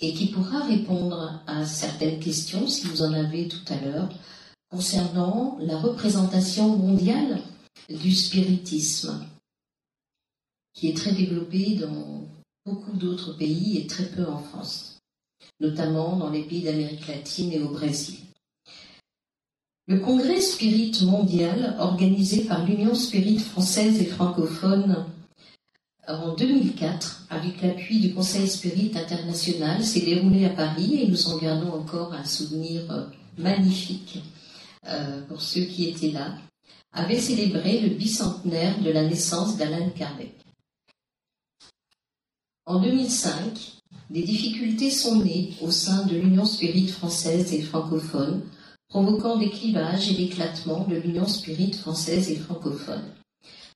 [0.01, 4.09] et qui pourra répondre à certaines questions, si vous en avez tout à l'heure,
[4.69, 7.41] concernant la représentation mondiale
[7.89, 9.25] du spiritisme,
[10.73, 12.27] qui est très développé dans
[12.65, 14.99] beaucoup d'autres pays et très peu en France,
[15.59, 18.19] notamment dans les pays d'Amérique latine et au Brésil.
[19.87, 25.05] Le congrès spirit mondial, organisé par l'Union spirit française et francophone
[26.07, 31.37] en 2004, avec l'appui du Conseil Spirit International, s'est déroulé à Paris et nous en
[31.37, 34.19] gardons encore un souvenir magnifique
[34.87, 36.35] euh, pour ceux qui étaient là,
[36.91, 40.33] avait célébré le bicentenaire de la naissance d'Alan Kardec.
[42.65, 48.43] En 2005, des difficultés sont nées au sein de l'Union Spirit française et francophone,
[48.87, 53.03] provoquant des clivages et l'éclatement de l'Union Spirit française et francophone.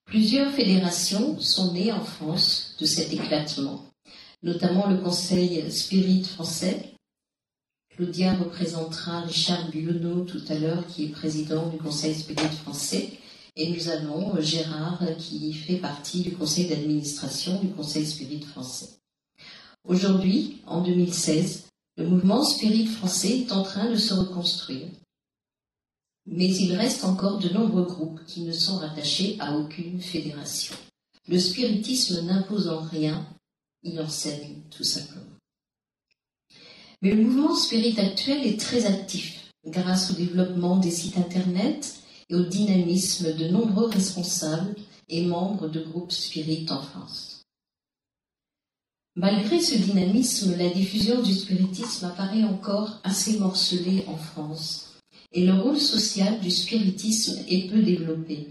[0.06, 3.86] Plusieurs fédérations sont nées en France de cet éclatement,
[4.42, 6.93] notamment le Conseil Spirit français.
[7.96, 13.14] Claudia représentera Richard Bionneau tout à l'heure, qui est président du Conseil Spirit français.
[13.56, 18.90] Et nous avons Gérard, qui fait partie du conseil d'administration du Conseil Spirit français.
[19.84, 21.66] Aujourd'hui, en 2016,
[21.98, 24.88] le mouvement Spirit français est en train de se reconstruire
[26.26, 30.76] mais il reste encore de nombreux groupes qui ne sont rattachés à aucune fédération.
[31.28, 33.26] Le spiritisme n'impose en rien,
[33.84, 35.33] il enseigne tout simplement.
[37.04, 41.96] Mais le mouvement spirit actuel est très actif grâce au développement des sites internet
[42.30, 44.74] et au dynamisme de nombreux responsables
[45.10, 47.42] et membres de groupes spirit en France.
[49.18, 54.94] Malgré ce dynamisme, la diffusion du spiritisme apparaît encore assez morcelée en France
[55.34, 58.48] et le rôle social du spiritisme est peu développé.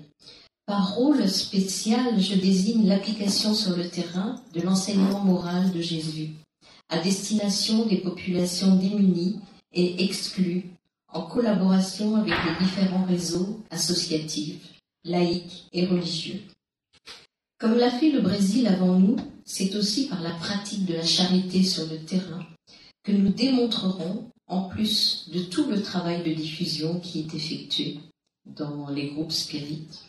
[0.67, 6.35] Par rôle spécial, je désigne l'application sur le terrain de l'enseignement moral de Jésus,
[6.93, 9.41] à destination des populations démunies
[9.73, 10.67] et exclues,
[11.09, 16.43] en collaboration avec les différents réseaux associatifs, laïcs et religieux.
[17.59, 21.63] Comme l'a fait le Brésil avant nous, c'est aussi par la pratique de la charité
[21.63, 22.47] sur le terrain
[23.03, 28.01] que nous démontrerons en plus de tout le travail de diffusion qui est effectué
[28.45, 30.05] dans les groupes spirites,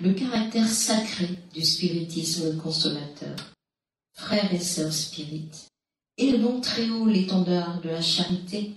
[0.00, 3.34] le caractère sacré du spiritisme consolateur.
[4.12, 5.68] Frères et sœurs spirites,
[6.16, 8.72] élevons très haut l'étendard de la charité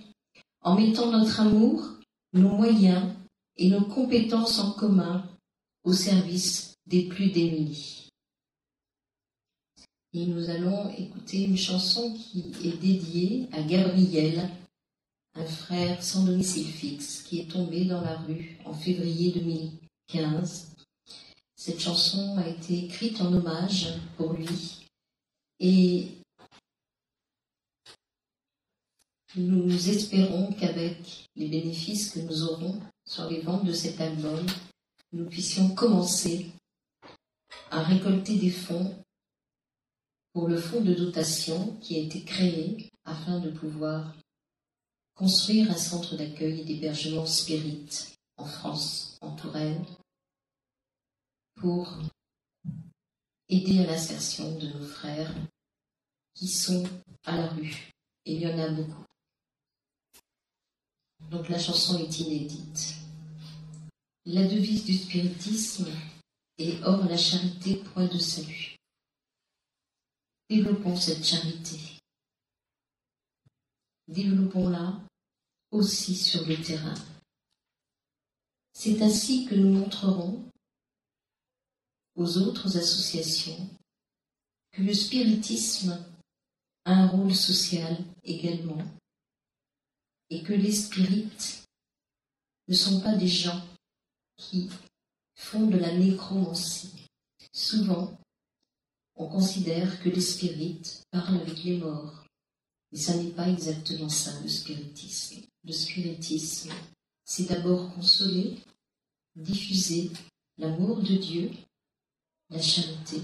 [0.62, 1.84] en mettant notre amour,
[2.32, 3.12] nos moyens
[3.56, 5.26] et nos compétences en commun
[5.84, 8.08] au service des plus démunis.
[10.12, 14.50] Et nous allons écouter une chanson qui est dédiée à Gabriel,
[15.34, 20.74] un frère sans domicile fixe qui est tombé dans la rue en février 2015.
[21.54, 24.88] Cette chanson a été écrite en hommage pour lui
[25.60, 26.08] et
[29.36, 34.44] nous espérons qu'avec les bénéfices que nous aurons sur les ventes de cet album,
[35.12, 36.50] nous puissions commencer
[37.70, 39.04] a récolté des fonds
[40.32, 44.14] pour le fonds de dotation qui a été créé afin de pouvoir
[45.14, 49.84] construire un centre d'accueil et d'hébergement spirit en France, en Touraine,
[51.56, 51.98] pour
[53.48, 55.34] aider à l'insertion de nos frères
[56.34, 56.84] qui sont
[57.24, 57.92] à la rue.
[58.24, 59.09] Et il y en a beaucoup.
[61.30, 62.96] Donc la chanson est inédite.
[64.26, 65.88] La devise du spiritisme
[66.58, 68.76] est Hors la charité, point de salut.
[70.48, 71.78] Développons cette charité.
[74.08, 75.00] Développons-la
[75.70, 76.94] aussi sur le terrain.
[78.72, 80.44] C'est ainsi que nous montrerons
[82.16, 83.68] aux autres associations
[84.72, 86.04] que le spiritisme
[86.84, 88.82] a un rôle social également
[90.30, 91.64] et que les spirites
[92.68, 93.62] ne sont pas des gens
[94.36, 94.70] qui
[95.34, 97.06] font de la nécromancie.
[97.52, 98.16] Souvent,
[99.16, 102.24] on considère que les spirites parlent avec les morts,
[102.92, 105.42] mais ça n'est pas exactement ça le spiritisme.
[105.64, 106.72] Le spiritisme,
[107.24, 108.56] c'est d'abord consoler,
[109.34, 110.10] diffuser
[110.56, 111.50] l'amour de Dieu,
[112.50, 113.20] la charité,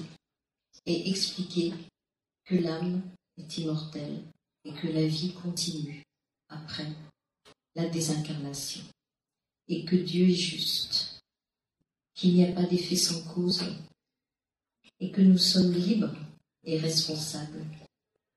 [0.84, 1.72] et expliquer
[2.44, 3.02] que l'âme
[3.38, 4.22] est immortelle
[4.64, 6.05] et que la vie continue
[6.48, 6.86] après
[7.74, 8.82] la désincarnation,
[9.68, 11.20] et que Dieu est juste,
[12.14, 13.64] qu'il n'y a pas d'effet sans cause,
[15.00, 16.14] et que nous sommes libres
[16.64, 17.64] et responsables,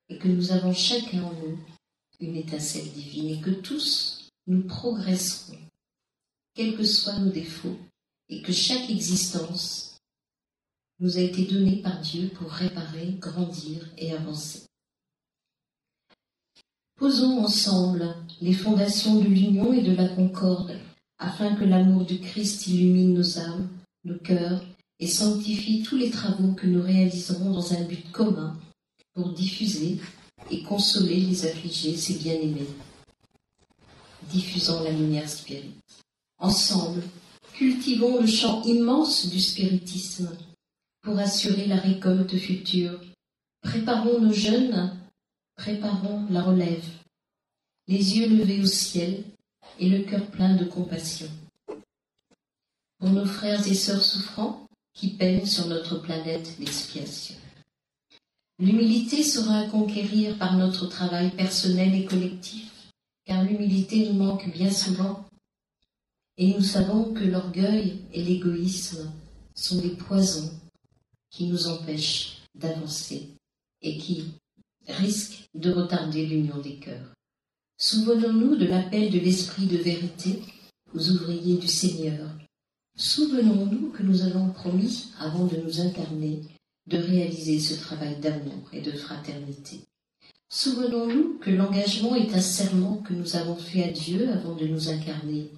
[0.09, 1.57] et que nous avons chacun en nous
[2.19, 5.57] une étincelle divine, et que tous nous progresserons,
[6.53, 7.77] quels que soient nos défauts,
[8.27, 9.97] et que chaque existence
[10.99, 14.68] nous a été donnée par Dieu pour réparer, grandir et avancer.
[16.99, 20.77] Posons ensemble les fondations de l'union et de la concorde,
[21.17, 23.69] afin que l'amour du Christ illumine nos âmes,
[24.03, 24.61] nos cœurs,
[24.99, 28.59] et sanctifie tous les travaux que nous réaliserons dans un but commun
[29.13, 29.97] pour diffuser
[30.51, 32.67] et consoler les affligés, ses bien-aimés.
[34.29, 35.79] Diffusons la lumière spirite.
[36.37, 37.01] Ensemble,
[37.53, 40.31] cultivons le champ immense du spiritisme
[41.01, 42.99] pour assurer la récolte future.
[43.61, 44.98] Préparons nos jeunes
[45.59, 46.85] Préparons la relève,
[47.89, 49.25] les yeux levés au ciel
[49.77, 51.27] et le cœur plein de compassion.
[52.97, 57.35] Pour nos frères et sœurs souffrants qui peinent sur notre planète l'expiation.
[58.57, 62.71] L'humilité sera à conquérir par notre travail personnel et collectif,
[63.25, 65.25] car l'humilité nous manque bien souvent.
[66.37, 69.11] Et nous savons que l'orgueil et l'égoïsme
[69.55, 70.53] sont des poisons
[71.29, 73.27] qui nous empêchent d'avancer
[73.81, 74.23] et qui,
[74.87, 77.13] risque de retarder l'union des cœurs.
[77.77, 80.41] Souvenons-nous de l'appel de l'Esprit de vérité
[80.93, 82.27] aux ouvriers du Seigneur.
[82.97, 86.41] Souvenons-nous que nous avons promis, avant de nous incarner,
[86.87, 89.81] de réaliser ce travail d'amour et de fraternité.
[90.49, 94.89] Souvenons-nous que l'engagement est un serment que nous avons fait à Dieu avant de nous
[94.89, 95.51] incarner,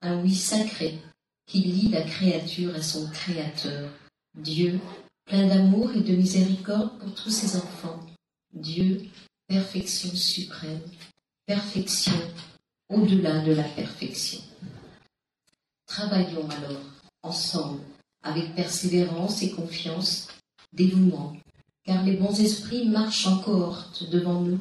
[0.00, 0.98] un oui sacré
[1.46, 3.90] qui lie la créature à son Créateur,
[4.36, 4.80] Dieu,
[5.26, 8.00] plein d'amour et de miséricorde pour tous ses enfants,
[8.52, 9.02] Dieu,
[9.46, 10.80] perfection suprême,
[11.46, 12.18] perfection
[12.88, 14.40] au-delà de la perfection.
[15.86, 16.80] Travaillons alors
[17.22, 17.80] ensemble
[18.22, 20.28] avec persévérance et confiance,
[20.72, 21.36] dévouement,
[21.84, 24.60] car les bons esprits marchent en cohorte devant nous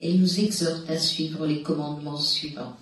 [0.00, 2.76] et nous exhortent à suivre les commandements suivants.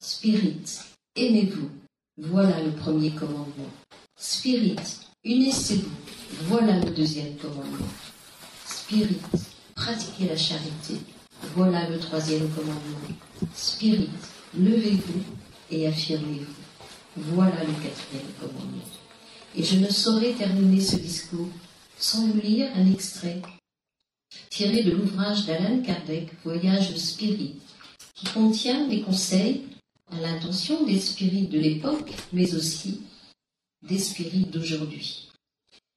[0.00, 0.80] Spirit,
[1.16, 1.70] aimez-vous,
[2.18, 3.70] voilà le premier commandement.
[4.16, 4.76] Spirit,
[5.24, 5.90] unissez-vous,
[6.42, 7.88] voilà le deuxième commandement.
[8.66, 9.20] Spirit,
[9.82, 10.94] pratiquez la charité.
[11.56, 13.00] Voilà le troisième commandement.
[13.54, 14.10] Spirit,
[14.56, 15.22] levez-vous
[15.70, 16.54] et affirmez-vous.
[17.16, 18.84] Voilà le quatrième commandement.
[19.56, 21.48] Et je ne saurais terminer ce discours
[21.98, 23.42] sans vous lire un extrait
[24.50, 27.56] tiré de l'ouvrage d'Alan Kardec, Voyage spirit,
[28.14, 29.62] qui contient des conseils
[30.10, 33.00] à l'intention des spirites de l'époque, mais aussi
[33.82, 35.31] des spirites d'aujourd'hui.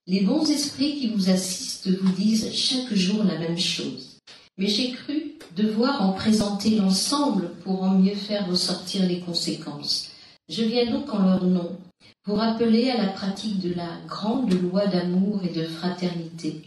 [0.07, 4.19] Les bons esprits qui vous assistent vous disent chaque jour la même chose.
[4.57, 10.11] Mais j'ai cru devoir en présenter l'ensemble pour en mieux faire ressortir les conséquences.
[10.47, 11.75] Je viens donc en leur nom
[12.23, 16.61] pour appeler à la pratique de la grande loi d'amour et de fraternité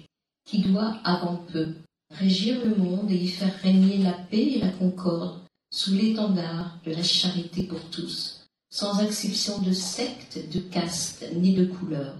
[0.45, 1.69] qui doit, avant peu,
[2.11, 5.39] régir le monde et y faire régner la paix et la concorde
[5.71, 11.67] sous l'étendard de la charité pour tous, sans exception de secte, de caste ni de
[11.67, 12.17] couleur.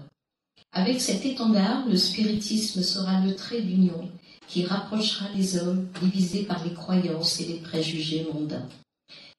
[0.71, 4.09] Avec cet étendard, le spiritisme sera le trait d'union
[4.47, 8.67] qui rapprochera les hommes divisés par les croyances et les préjugés mondains.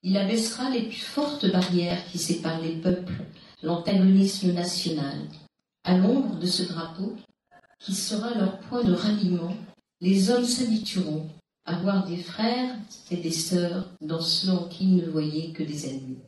[0.03, 3.25] Il abaissera les plus fortes barrières qui séparent les peuples,
[3.63, 5.19] l'antagonisme national.
[5.85, 7.17] À l'ombre de ce drapeau,
[7.79, 9.57] qui sera leur point de ralliement,
[10.01, 11.29] les hommes s'habitueront
[11.65, 12.77] à voir des frères
[13.11, 16.19] et des sœurs dans ceux en qui ils ne voyaient que des ennemis.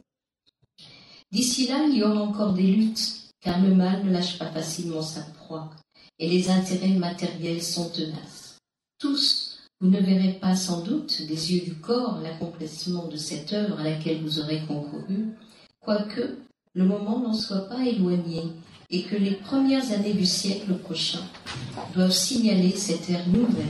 [1.31, 5.03] D'ici là, il y aura encore des luttes, car le mal ne lâche pas facilement
[5.03, 5.71] sa proie,
[6.19, 8.59] et les intérêts matériels sont tenaces.
[8.99, 13.81] Tous, vous ne verrez pas sans doute des yeux du corps l'accomplissement de cette œuvre
[13.81, 15.35] à laquelle vous aurez concouru,
[15.81, 16.39] quoique
[16.75, 18.45] le moment n'en soit pas éloigné
[18.91, 21.23] et que les premières années du siècle prochain
[21.95, 23.67] doivent signaler cette ère nouvelle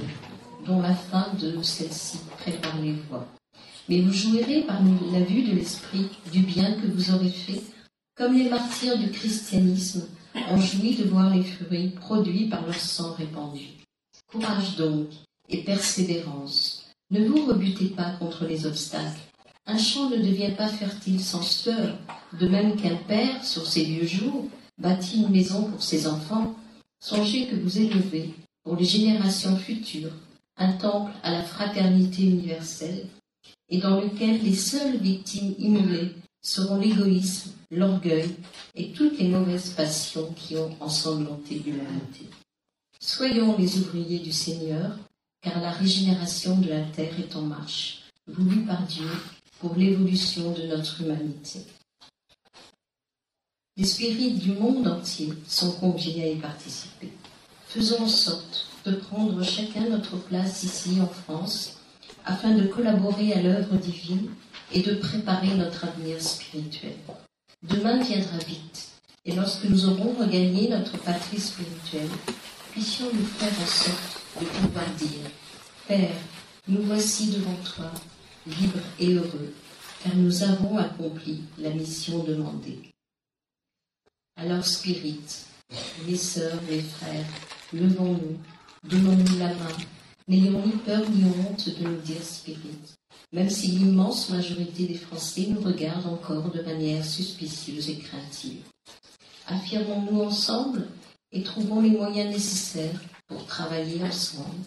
[0.67, 3.27] dont la fin de celle-ci prépare les voies.
[3.89, 4.81] Mais vous jouirez par
[5.13, 7.63] la vue de l'esprit du bien que vous aurez fait,
[8.15, 10.07] comme les martyrs du christianisme
[10.51, 13.69] ont joui de voir les fruits produits par leur sang répandu.
[14.31, 15.09] Courage donc
[15.49, 16.91] et persévérance.
[17.11, 19.21] Ne vous rebutez pas contre les obstacles.
[19.67, 21.97] Un champ ne devient pas fertile sans sueur,
[22.39, 24.49] de même qu'un père, sur ses vieux jours,
[24.79, 26.55] bâtit une maison pour ses enfants.
[27.01, 28.35] Songez que vous élevez,
[28.65, 30.13] pour les générations futures,
[30.57, 33.07] un temple à la fraternité universelle,
[33.69, 38.37] et dans lequel les seules victimes immolées seront l'égoïsme, l'orgueil
[38.75, 42.29] et toutes les mauvaises passions qui ont ensanglanté l'humanité.
[43.01, 44.99] Soyons les ouvriers du Seigneur,
[45.41, 49.09] car la régénération de la terre est en marche, voulue par Dieu
[49.59, 51.61] pour l'évolution de notre humanité.
[53.79, 57.11] Les spirites du monde entier sont conviés à y participer.
[57.67, 61.79] Faisons en sorte de prendre chacun notre place ici en France
[62.27, 64.29] afin de collaborer à l'œuvre divine
[64.73, 66.93] et de préparer notre avenir spirituel.
[67.63, 68.91] Demain viendra vite,
[69.25, 72.11] et lorsque nous aurons regagné notre patrie spirituelle,
[72.73, 75.31] puissions-nous faire en sorte de pouvoir dire
[75.87, 76.17] Père,
[76.67, 77.93] nous voici devant toi,
[78.47, 79.55] libres et heureux,
[80.03, 82.81] car nous avons accompli la mission demandée.
[84.35, 85.23] Alors, Spirit,
[86.05, 87.27] mes sœurs, mes frères,
[87.73, 88.39] levons-nous,
[88.83, 89.77] donnons-nous la main,
[90.27, 92.92] n'ayons ni peur ni honte de nous dire Spirit,
[93.33, 98.63] même si l'immense majorité des Français nous regardent encore de manière suspicieuse et craintive.
[99.47, 100.87] Affirmons-nous ensemble
[101.33, 104.65] et trouvons les moyens nécessaires pour travailler ensemble,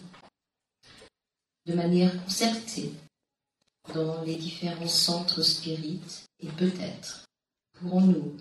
[1.66, 2.92] de manière concertée,
[3.94, 7.24] dans les différents centres spirites, et peut-être
[7.78, 8.36] pourrons-nous,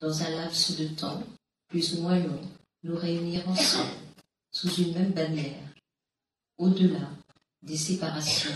[0.00, 1.22] dans un laps de temps
[1.68, 2.40] plus ou moins long,
[2.84, 3.90] nous réunir ensemble
[4.52, 5.74] sous une même bannière,
[6.58, 7.10] au-delà
[7.62, 8.54] des séparations,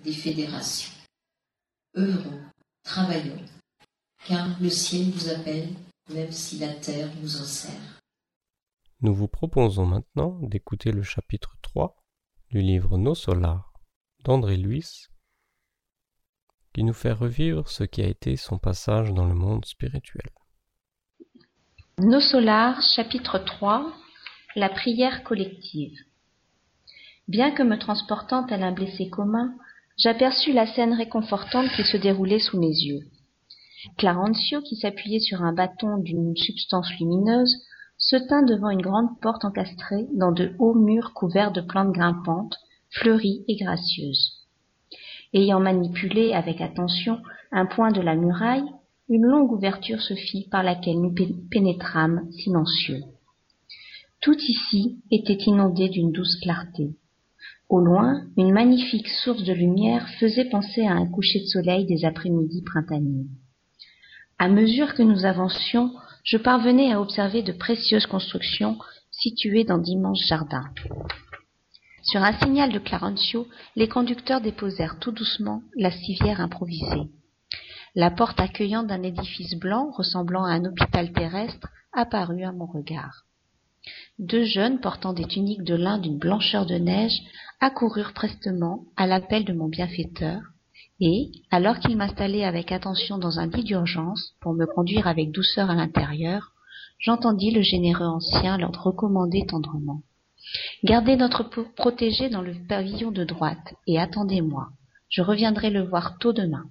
[0.00, 0.92] des fédérations.
[1.96, 2.40] Œuvrons,
[2.82, 3.44] travaillons,
[4.26, 5.68] car le ciel vous appelle
[6.10, 8.00] même si la terre nous en sert.
[9.00, 11.96] Nous vous proposons maintenant d'écouter le chapitre 3
[12.50, 13.72] du livre Nos Solars
[14.24, 15.06] d'André Luis,
[16.72, 20.30] qui nous fait revivre ce qui a été son passage dans le monde spirituel.
[21.98, 23.92] Nos Solars, chapitre 3
[24.56, 26.07] La prière collective.
[27.28, 29.54] Bien que me transportant tel un blessé commun,
[29.98, 33.00] j'aperçus la scène réconfortante qui se déroulait sous mes yeux.
[33.98, 37.54] Clarencio, qui s'appuyait sur un bâton d'une substance lumineuse,
[37.98, 42.56] se tint devant une grande porte encastrée dans de hauts murs couverts de plantes grimpantes,
[42.88, 44.46] fleuries et gracieuses.
[45.34, 47.20] Ayant manipulé avec attention
[47.52, 48.72] un point de la muraille,
[49.10, 51.14] une longue ouverture se fit par laquelle nous
[51.50, 53.02] pénétrâmes silencieux.
[54.22, 56.94] Tout ici était inondé d'une douce clarté.
[57.68, 62.06] Au loin, une magnifique source de lumière faisait penser à un coucher de soleil des
[62.06, 63.26] après-midi printaniers.
[64.38, 65.92] À mesure que nous avancions,
[66.24, 68.78] je parvenais à observer de précieuses constructions
[69.10, 70.70] situées dans d'immenses jardins.
[72.02, 73.46] Sur un signal de Clarencio,
[73.76, 77.10] les conducteurs déposèrent tout doucement la civière improvisée.
[77.94, 83.24] La porte accueillante d'un édifice blanc ressemblant à un hôpital terrestre apparut à mon regard.
[84.18, 87.20] Deux jeunes portant des tuniques de lin d'une blancheur de neige
[87.60, 90.40] accoururent prestement à l'appel de mon bienfaiteur,
[91.00, 95.70] et, alors qu'il m'installait avec attention dans un lit d'urgence pour me conduire avec douceur
[95.70, 96.52] à l'intérieur,
[96.98, 100.02] j'entendis le généreux ancien leur recommander tendrement.
[100.82, 101.44] Gardez notre
[101.76, 104.68] protégé dans le pavillon de droite et attendez-moi.
[105.08, 106.64] Je reviendrai le voir tôt demain.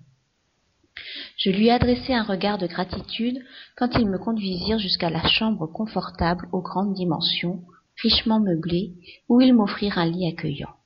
[1.37, 3.39] Je lui adressai un regard de gratitude
[3.75, 7.63] quand ils me conduisirent jusqu'à la chambre confortable aux grandes dimensions,
[8.01, 8.93] richement meublée,
[9.29, 10.76] où ils m'offrirent un lit accueillant.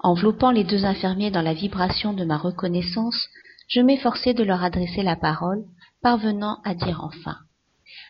[0.00, 3.28] Enveloppant les deux infirmiers dans la vibration de ma reconnaissance,
[3.68, 5.64] je m'efforçai de leur adresser la parole,
[6.02, 7.38] parvenant à dire enfin.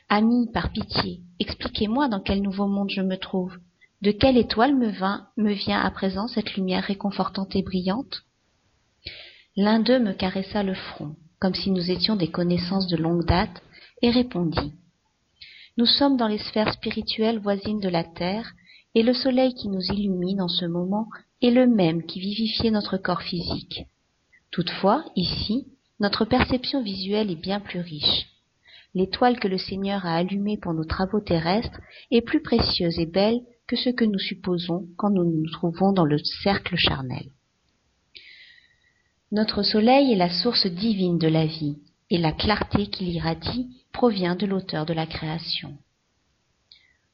[0.08, 3.56] Amis, par pitié, expliquez-moi dans quel nouveau monde je me trouve.
[4.02, 8.22] De quelle étoile me, vient à présent cette lumière réconfortante et brillante?
[9.56, 13.62] L'un d'eux me caressa le front, comme si nous étions des connaissances de longue date,
[14.02, 14.74] et répondit.
[15.76, 18.52] Nous sommes dans les sphères spirituelles voisines de la Terre,
[18.94, 21.08] et le soleil qui nous illumine en ce moment
[21.44, 23.86] est le même qui vivifiait notre corps physique.
[24.50, 25.66] Toutefois, ici,
[26.00, 28.26] notre perception visuelle est bien plus riche.
[28.94, 31.80] L'étoile que le Seigneur a allumée pour nos travaux terrestres
[32.10, 36.04] est plus précieuse et belle que ce que nous supposons quand nous nous trouvons dans
[36.04, 37.26] le cercle charnel.
[39.30, 41.76] Notre soleil est la source divine de la vie,
[42.08, 45.76] et la clarté qu'il irradie provient de l'auteur de la création.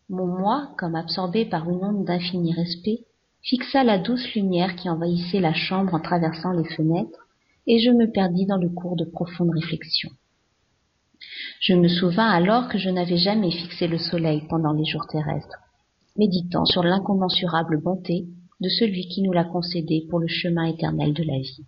[0.08, 3.06] Mon moi, comme absorbé par une onde d'infini respect,
[3.42, 7.28] fixa la douce lumière qui envahissait la chambre en traversant les fenêtres,
[7.66, 10.10] et je me perdis dans le cours de profondes réflexions.
[11.60, 15.58] Je me souvins alors que je n'avais jamais fixé le soleil pendant les jours terrestres,
[16.16, 18.26] méditant sur l'incommensurable bonté
[18.60, 21.64] de celui qui nous l'a concédé pour le chemin éternel de la vie.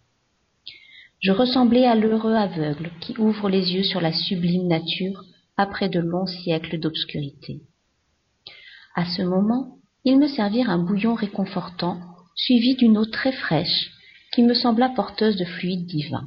[1.21, 5.25] Je ressemblais à l'heureux aveugle qui ouvre les yeux sur la sublime nature
[5.57, 7.61] après de longs siècles d'obscurité.
[8.97, 12.01] À ce moment, ils me servirent un bouillon réconfortant,
[12.35, 13.93] suivi d'une eau très fraîche,
[14.35, 16.25] qui me sembla porteuse de fluide divin.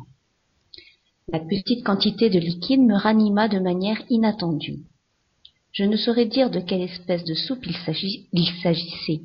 [1.28, 4.84] La petite quantité de liquide me ranima de manière inattendue.
[5.72, 9.22] Je ne saurais dire de quelle espèce de soupe il s'agissait,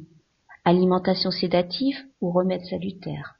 [0.64, 3.34] alimentation sédative ou remède salutaire.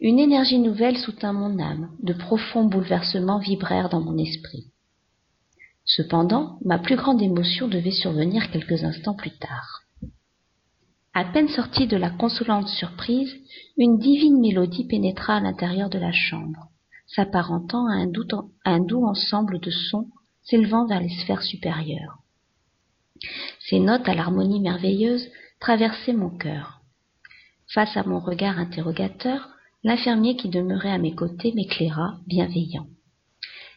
[0.00, 4.64] Une énergie nouvelle soutint mon âme, de profonds bouleversements vibrèrent dans mon esprit.
[5.84, 9.82] Cependant, ma plus grande émotion devait survenir quelques instants plus tard.
[11.14, 13.34] À peine sortie de la consolante surprise,
[13.76, 16.68] une divine mélodie pénétra à l'intérieur de la chambre,
[17.06, 18.26] s'apparentant à un doux,
[18.64, 20.08] un doux ensemble de sons
[20.42, 22.18] s'élevant vers les sphères supérieures.
[23.68, 25.28] Ces notes à l'harmonie merveilleuse
[25.60, 26.80] traversaient mon cœur.
[27.72, 29.50] Face à mon regard interrogateur,
[29.82, 32.86] L'infirmier qui demeurait à mes côtés m'éclaira, bienveillant.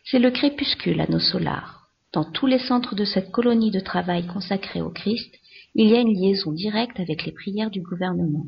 [0.04, 1.88] C'est le crépuscule à nos solars.
[2.12, 5.34] Dans tous les centres de cette colonie de travail consacrée au Christ,
[5.76, 8.46] il y a une liaison directe avec les prières du gouvernement.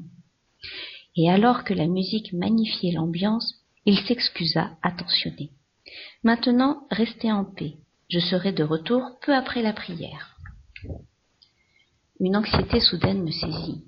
[1.15, 3.55] Et alors que la musique magnifiait l'ambiance,
[3.85, 5.51] il s'excusa, attentionné.
[6.23, 7.75] Maintenant, restez en paix.
[8.09, 10.37] Je serai de retour peu après la prière.
[12.19, 13.83] Une anxiété soudaine me saisit.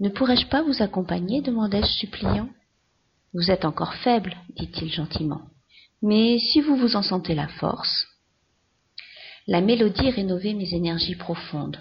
[0.00, 1.42] Ne pourrais-je pas vous accompagner?
[1.42, 2.48] demandai-je suppliant.
[3.34, 5.42] Vous êtes encore faible, dit-il gentiment.
[6.02, 8.06] Mais si vous vous en sentez la force.
[9.46, 11.78] La mélodie rénovait mes énergies profondes.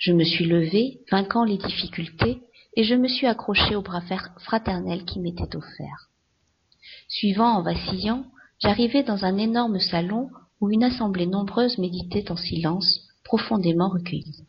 [0.00, 2.40] Je me suis levé, vainquant les difficultés,
[2.74, 4.00] et je me suis accroché au bras
[4.38, 6.08] fraternel qui m'était offert.
[7.06, 8.24] Suivant en vacillant,
[8.62, 10.30] j'arrivai dans un énorme salon
[10.62, 14.46] où une assemblée nombreuse méditait en silence, profondément recueillie.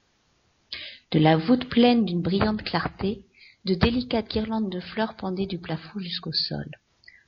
[1.12, 3.26] De la voûte pleine d'une brillante clarté,
[3.66, 6.72] de délicates guirlandes de fleurs pendaient du plafond jusqu'au sol,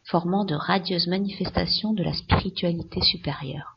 [0.05, 3.72] formant de radieuses manifestations de la spiritualité supérieure.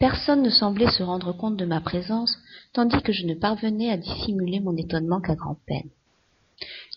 [0.00, 2.34] Personne ne semblait se rendre compte de ma présence,
[2.72, 5.90] tandis que je ne parvenais à dissimuler mon étonnement qu'à grand-peine.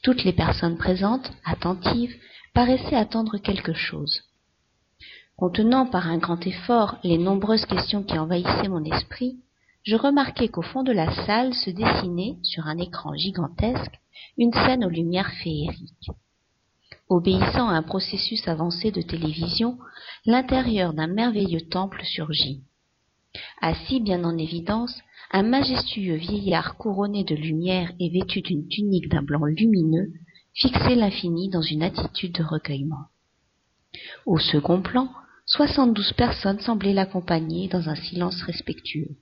[0.04, 2.16] Toutes les personnes présentes, attentives,
[2.54, 4.22] paraissaient attendre quelque chose.
[5.36, 9.38] Contenant par un grand effort les nombreuses questions qui envahissaient mon esprit,
[9.84, 14.00] je remarquai qu'au fond de la salle se dessinait, sur un écran gigantesque,
[14.38, 16.12] une scène aux lumières féeriques.
[17.10, 19.78] Obéissant à un processus avancé de télévision,
[20.26, 22.64] l'intérieur d'un merveilleux temple surgit.
[23.62, 25.00] Assis bien en évidence,
[25.32, 30.12] un majestueux vieillard couronné de lumière et vêtu d'une tunique d'un blanc lumineux
[30.54, 33.06] fixait l'infini dans une attitude de recueillement.
[34.26, 35.10] Au second plan,
[35.46, 39.18] soixante-douze personnes semblaient l'accompagner dans un silence respectueux.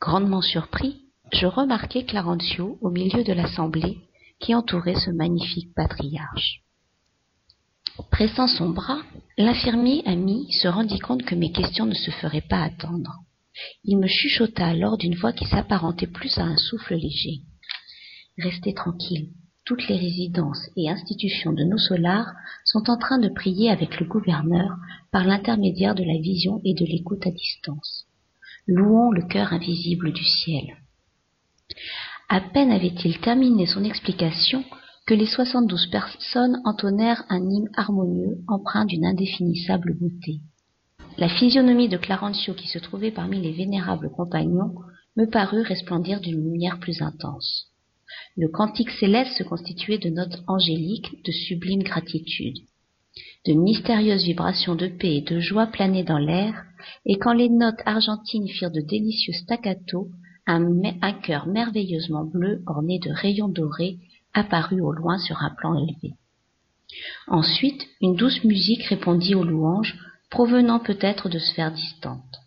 [0.00, 1.02] Grandement surpris,
[1.32, 3.98] je remarquai Clarencio au milieu de l'assemblée
[4.40, 6.63] qui entourait ce magnifique patriarche.
[8.10, 9.02] Pressant son bras,
[9.38, 13.20] l'infirmier ami se rendit compte que mes questions ne se feraient pas attendre.
[13.84, 17.42] Il me chuchota alors d'une voix qui s'apparentait plus à un souffle léger.
[18.38, 19.28] Restez tranquille.
[19.64, 22.26] Toutes les résidences et institutions de nos solars
[22.64, 24.76] sont en train de prier avec le gouverneur
[25.12, 28.06] par l'intermédiaire de la vision et de l'écoute à distance.
[28.66, 30.64] Louons le cœur invisible du ciel.
[32.28, 34.64] À peine avait-il terminé son explication
[35.06, 40.40] que les soixante-douze personnes entonnèrent un hymne harmonieux empreint d'une indéfinissable beauté.
[41.18, 44.74] La physionomie de Clarencio qui se trouvait parmi les vénérables compagnons
[45.16, 47.66] me parut resplendir d'une lumière plus intense.
[48.36, 52.56] Le cantique céleste se constituait de notes angéliques de sublime gratitude.
[53.46, 56.64] De mystérieuses vibrations de paix et de joie planaient dans l'air,
[57.04, 60.08] et quand les notes argentines firent de délicieux staccato,
[60.46, 60.66] un,
[61.02, 63.98] un cœur merveilleusement bleu orné de rayons dorés
[64.34, 66.14] apparut au loin sur un plan élevé.
[67.26, 69.96] Ensuite, une douce musique répondit aux louanges,
[70.30, 72.40] provenant peut-être de sphères distantes.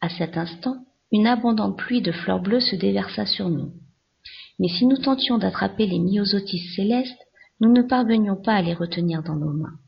[0.00, 0.76] À cet instant,
[1.12, 3.72] une abondante pluie de fleurs bleues se déversa sur nous.
[4.58, 7.18] Mais si nous tentions d'attraper les myosotis célestes,
[7.60, 9.78] nous ne parvenions pas à les retenir dans nos mains.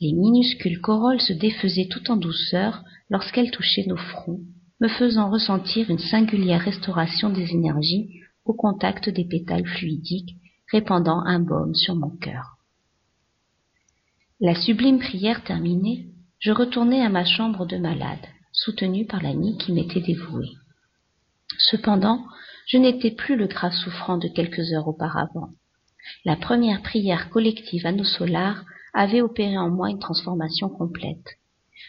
[0.00, 4.40] Les minuscules corolles se défaisaient tout en douceur lorsqu'elles touchaient nos fronts,
[4.80, 8.10] me faisant ressentir une singulière restauration des énergies
[8.44, 10.36] au contact des pétales fluidiques,
[10.74, 12.56] répandant un baume sur mon cœur.
[14.40, 16.08] La sublime prière terminée,
[16.40, 20.48] je retournai à ma chambre de malade, soutenu par l'ami qui m'était dévoué.
[21.58, 22.24] Cependant,
[22.66, 25.50] je n'étais plus le grave souffrant de quelques heures auparavant.
[26.24, 28.64] La première prière collective à nos solars
[28.94, 31.38] avait opéré en moi une transformation complète.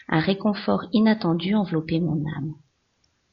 [0.08, 2.54] Un réconfort inattendu enveloppait mon âme.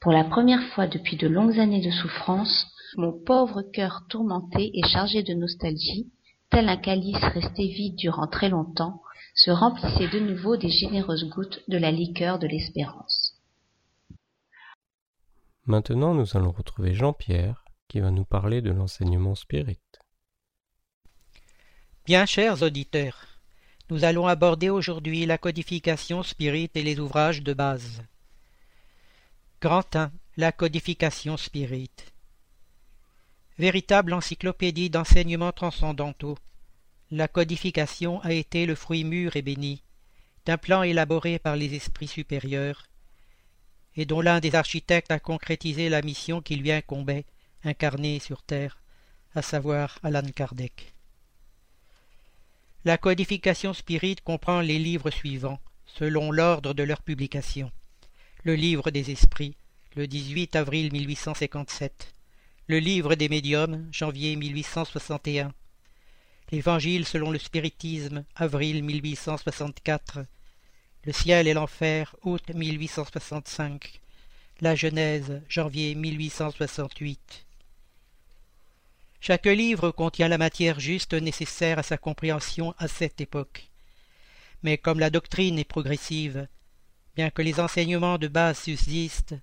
[0.00, 4.86] Pour la première fois depuis de longues années de souffrance, mon pauvre cœur tourmenté et
[4.86, 6.10] chargé de nostalgie,
[6.50, 9.02] tel un calice resté vide durant très longtemps,
[9.34, 13.40] se remplissait de nouveau des généreuses gouttes de la liqueur de l'espérance.
[15.66, 19.80] Maintenant, nous allons retrouver Jean-Pierre qui va nous parler de l'enseignement spirit.
[22.04, 23.38] Bien chers auditeurs,
[23.90, 28.02] nous allons aborder aujourd'hui la codification spirit et les ouvrages de base.
[29.60, 30.12] Grand 1.
[30.36, 31.90] La codification spirit.
[33.58, 36.36] Véritable encyclopédie d'enseignements transcendantaux,
[37.12, 39.82] la codification a été le fruit mûr et béni
[40.44, 42.88] d'un plan élaboré par les esprits supérieurs
[43.96, 47.24] et dont l'un des architectes a concrétisé la mission qui lui incombait,
[47.62, 48.80] incarnée sur terre,
[49.36, 50.92] à savoir Alan Kardec.
[52.84, 57.70] La codification spirit comprend les livres suivants, selon l'ordre de leur publication.
[58.42, 59.56] Le livre des esprits,
[59.94, 62.13] le 18 avril 1857.
[62.66, 65.52] Le livre des médiums, janvier 1861.
[66.50, 70.20] L'Évangile selon le spiritisme, avril 1864.
[71.04, 74.00] Le ciel et l'enfer, août 1865.
[74.62, 77.44] La Genèse, janvier 1868.
[79.20, 83.68] Chaque livre contient la matière juste nécessaire à sa compréhension à cette époque.
[84.62, 86.48] Mais comme la doctrine est progressive,
[87.14, 89.34] bien que les enseignements de base subsistent,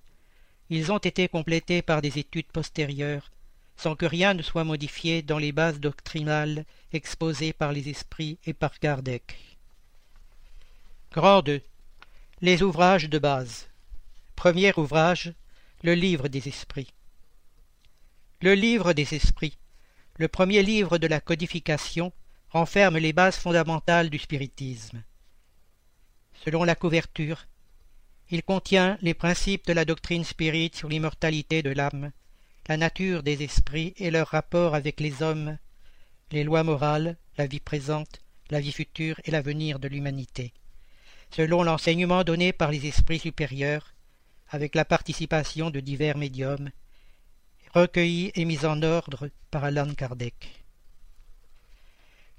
[0.74, 3.30] ils ont été complétés par des études postérieures,
[3.76, 6.64] sans que rien ne soit modifié dans les bases doctrinales
[6.94, 9.36] exposées par les esprits et par Kardec.
[11.12, 11.60] Grand 2.
[12.40, 13.68] Les ouvrages de base.
[14.34, 15.34] Premier ouvrage,
[15.82, 16.94] le livre des esprits.
[18.40, 19.58] Le livre des esprits,
[20.16, 22.14] le premier livre de la codification,
[22.48, 25.02] renferme les bases fondamentales du spiritisme.
[26.46, 27.44] Selon la couverture,
[28.32, 32.10] il contient les principes de la doctrine spirite sur l'immortalité de l'âme,
[32.66, 35.56] la nature des esprits et leur rapport avec les hommes,
[36.32, 38.20] les lois morales, la vie présente,
[38.50, 40.52] la vie future et l'avenir de l'humanité
[41.34, 43.94] selon l'enseignement donné par les esprits supérieurs,
[44.50, 46.70] avec la participation de divers médiums,
[47.74, 50.62] recueillis et mis en ordre par Alan Kardec.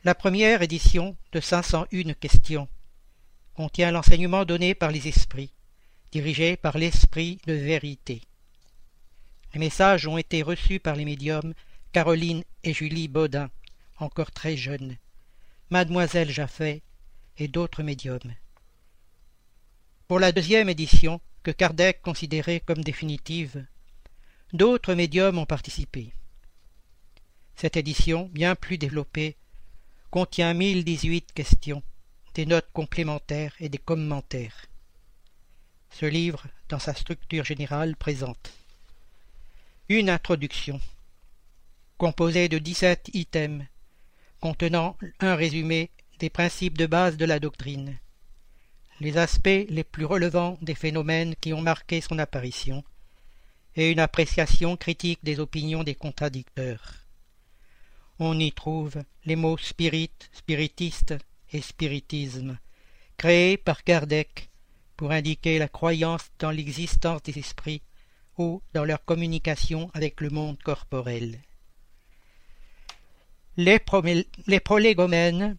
[0.03, 2.67] La première édition de 501 questions
[3.55, 5.53] contient l'enseignement donné par les esprits,
[6.13, 8.21] dirigé par l'esprit de vérité.
[9.51, 11.55] Les messages ont été reçus par les médiums
[11.91, 13.49] Caroline et Julie Baudin,
[13.97, 14.95] encore très jeunes,
[15.71, 16.83] Mademoiselle Jaffet
[17.39, 18.35] et d'autres médiums.
[20.07, 23.65] Pour la deuxième édition, que Kardec considérait comme définitive,
[24.53, 26.13] d'autres médiums ont participé.
[27.55, 29.35] Cette édition, bien plus développée,
[30.11, 31.81] contient mille dix-huit questions,
[32.35, 34.67] des notes complémentaires et des commentaires.
[35.93, 38.51] Ce livre, dans sa structure générale, présente
[39.89, 40.81] une introduction,
[41.99, 43.63] composée de dix-sept items,
[44.39, 47.99] contenant un résumé des principes de base de la doctrine,
[49.01, 52.83] les aspects les plus relevants des phénomènes qui ont marqué son apparition,
[53.75, 56.95] et une appréciation critique des opinions des contradicteurs.
[58.17, 61.13] On y trouve les mots spirit, spiritiste
[61.51, 62.57] et spiritisme,
[63.15, 64.49] créés par Kardec
[65.03, 67.81] pour indiquer la croyance dans l'existence des esprits
[68.37, 71.41] ou dans leur communication avec le monde corporel.
[73.57, 73.79] Les,
[74.61, 75.57] prolégomènes,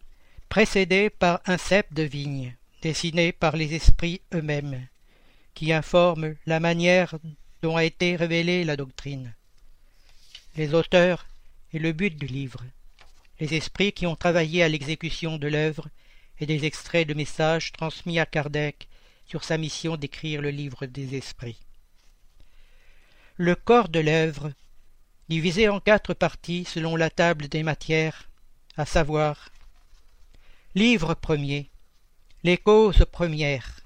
[0.49, 4.87] précédés par un cep de vigne, dessinés par les esprits eux-mêmes,
[5.53, 7.13] qui informent la manière
[7.61, 9.31] dont a été révélée la doctrine.
[10.55, 11.27] Les auteurs
[11.71, 12.63] et le but du livre,
[13.39, 15.87] les esprits qui ont travaillé à l'exécution de l'œuvre
[16.39, 18.87] et des extraits de messages transmis à Kardec
[19.25, 21.59] sur sa mission d'écrire le livre des esprits.
[23.37, 24.51] Le corps de l'œuvre,
[25.29, 28.29] divisé en quatre parties selon la table des matières,
[28.77, 29.49] à savoir
[30.75, 31.69] Livre premier,
[32.43, 33.79] les causes premières.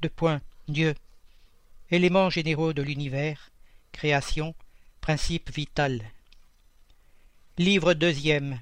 [0.00, 0.40] Deux points.
[0.66, 0.94] Dieu.
[1.90, 3.50] éléments généraux de l'univers,
[3.92, 4.54] création,
[5.00, 6.02] principe vital.
[7.56, 8.60] Livre deuxième.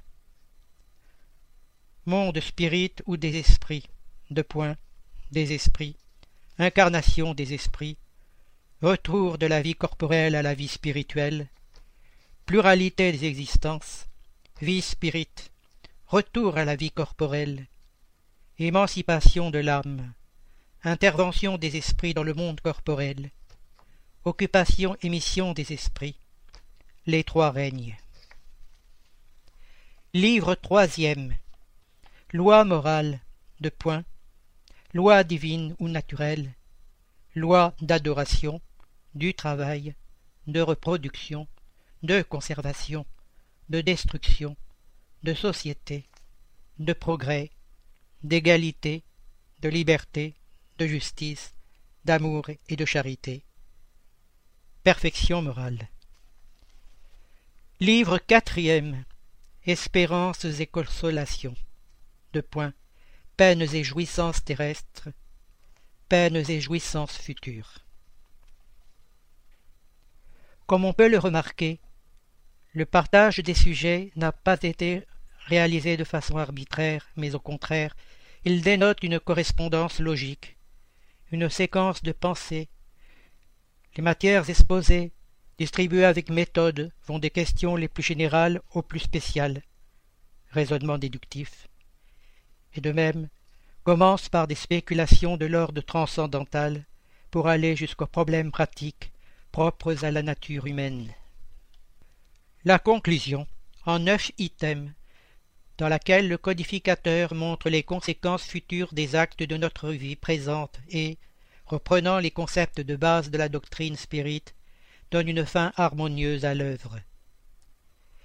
[2.06, 3.88] Monde spirit ou des esprits.
[4.30, 4.76] Deux points.
[5.32, 5.96] Des esprits.
[6.58, 7.96] Incarnation des esprits.
[8.80, 11.48] Retour de la vie corporelle à la vie spirituelle.
[12.46, 14.06] Pluralité des existences.
[14.62, 15.28] Vie spirit.
[16.06, 17.66] Retour à la vie corporelle.
[18.60, 20.12] Émancipation de l'âme.
[20.84, 23.30] Intervention des esprits dans le monde corporel.
[24.24, 26.16] Occupation et mission des esprits.
[27.06, 27.96] Les trois règnes.
[30.14, 31.36] Livre troisième.
[32.32, 33.20] Loi morale.
[33.60, 34.04] De points.
[34.96, 36.54] Loi divine ou naturelle.
[37.34, 38.62] Loi d'adoration,
[39.14, 39.94] du travail,
[40.46, 41.46] de reproduction,
[42.02, 43.04] de conservation,
[43.68, 44.56] de destruction,
[45.22, 46.06] de société,
[46.78, 47.50] de progrès,
[48.22, 49.02] d'égalité,
[49.60, 50.32] de liberté,
[50.78, 51.52] de justice,
[52.06, 53.44] d'amour et de charité.
[54.82, 55.90] Perfection morale.
[57.80, 59.04] Livre quatrième.
[59.66, 61.54] Espérances et consolations.
[62.32, 62.72] Deux points.
[63.36, 65.10] Peines et jouissances terrestres.
[66.08, 67.80] Peines et jouissances futures.
[70.66, 71.78] Comme on peut le remarquer,
[72.72, 75.04] le partage des sujets n'a pas été
[75.48, 77.94] réalisé de façon arbitraire, mais au contraire,
[78.46, 80.56] il dénote une correspondance logique,
[81.30, 82.70] une séquence de pensée.
[83.96, 85.12] Les matières exposées,
[85.58, 89.60] distribuées avec méthode, vont des questions les plus générales aux plus spéciales,
[90.52, 91.68] raisonnement déductif,
[92.80, 93.28] de même
[93.84, 96.84] commencent par des spéculations de l'ordre transcendantal
[97.30, 99.12] pour aller jusqu'aux problèmes pratiques
[99.52, 101.12] propres à la nature humaine.
[102.64, 103.46] La conclusion,
[103.84, 104.90] en neuf items,
[105.78, 111.18] dans laquelle le codificateur montre les conséquences futures des actes de notre vie présente et,
[111.66, 114.54] reprenant les concepts de base de la doctrine spirite,
[115.10, 116.98] donne une fin harmonieuse à l'œuvre.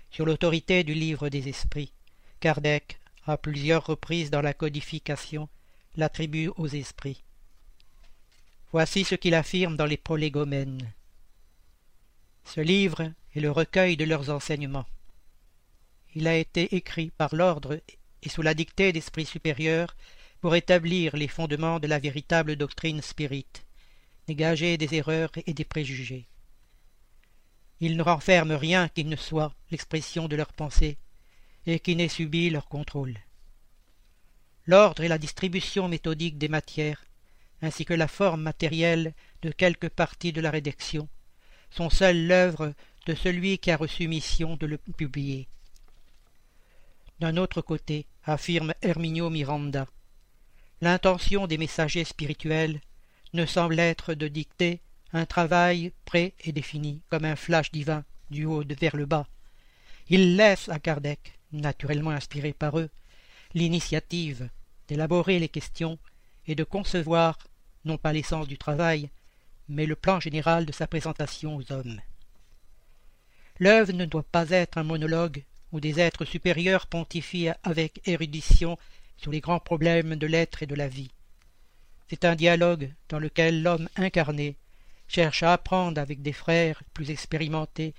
[0.10, 1.94] Sur l'autorité du livre des esprits,
[2.40, 5.50] Kardec, à plusieurs reprises dans la codification,
[5.96, 7.24] l'attribue aux esprits.
[8.72, 10.92] Voici ce qu'il affirme dans les prolégomènes.
[12.46, 14.88] Ce livre est le recueil de leurs enseignements.
[16.16, 17.80] Il a été écrit par l'ordre
[18.24, 19.96] et sous la dictée d'esprits supérieurs
[20.40, 23.66] pour établir les fondements de la véritable doctrine spirite,
[24.28, 26.28] dégager des erreurs et des préjugés.
[27.80, 30.98] Il ne renferme rien qui ne soit l'expression de leurs pensées
[31.66, 33.18] et qui n'ait subi leur contrôle.
[34.66, 37.06] L'ordre et la distribution méthodique des matières,
[37.62, 41.08] ainsi que la forme matérielle de quelques parties de la rédaction,
[41.70, 42.74] sont seules l'œuvre
[43.06, 45.48] de celui qui a reçu mission de le publier.
[47.20, 49.88] D'un autre côté, affirme Herminio Miranda,
[50.82, 52.82] l'intention des messagers spirituels
[53.34, 54.82] ne semble être de dicter
[55.14, 59.28] un travail prêt et défini, comme un flash divin, du haut vers le bas.
[60.10, 62.90] Ils laissent à Kardec, naturellement inspiré par eux,
[63.54, 64.50] l'initiative
[64.88, 65.98] d'élaborer les questions
[66.48, 67.38] et de concevoir,
[67.86, 69.10] non pas l'essence du travail,
[69.70, 72.00] mais le plan général de sa présentation aux hommes.
[73.60, 78.78] L'œuvre ne doit pas être un monologue où des êtres supérieurs pontifient avec érudition
[79.18, 81.12] sur les grands problèmes de l'être et de la vie.
[82.10, 84.58] C'est un dialogue dans lequel l'homme incarné
[85.08, 87.94] cherche à apprendre avec des frères plus expérimentés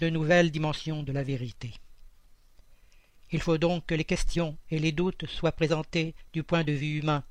[0.00, 1.72] de nouvelles dimensions de la vérité.
[3.32, 6.98] Il faut donc que les questions et les doutes soient présentés du point de vue
[6.98, 7.24] humain,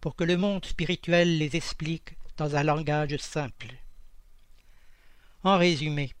[0.00, 3.74] pour que le monde spirituel les explique dans un langage simple.
[5.42, 6.14] En résumé,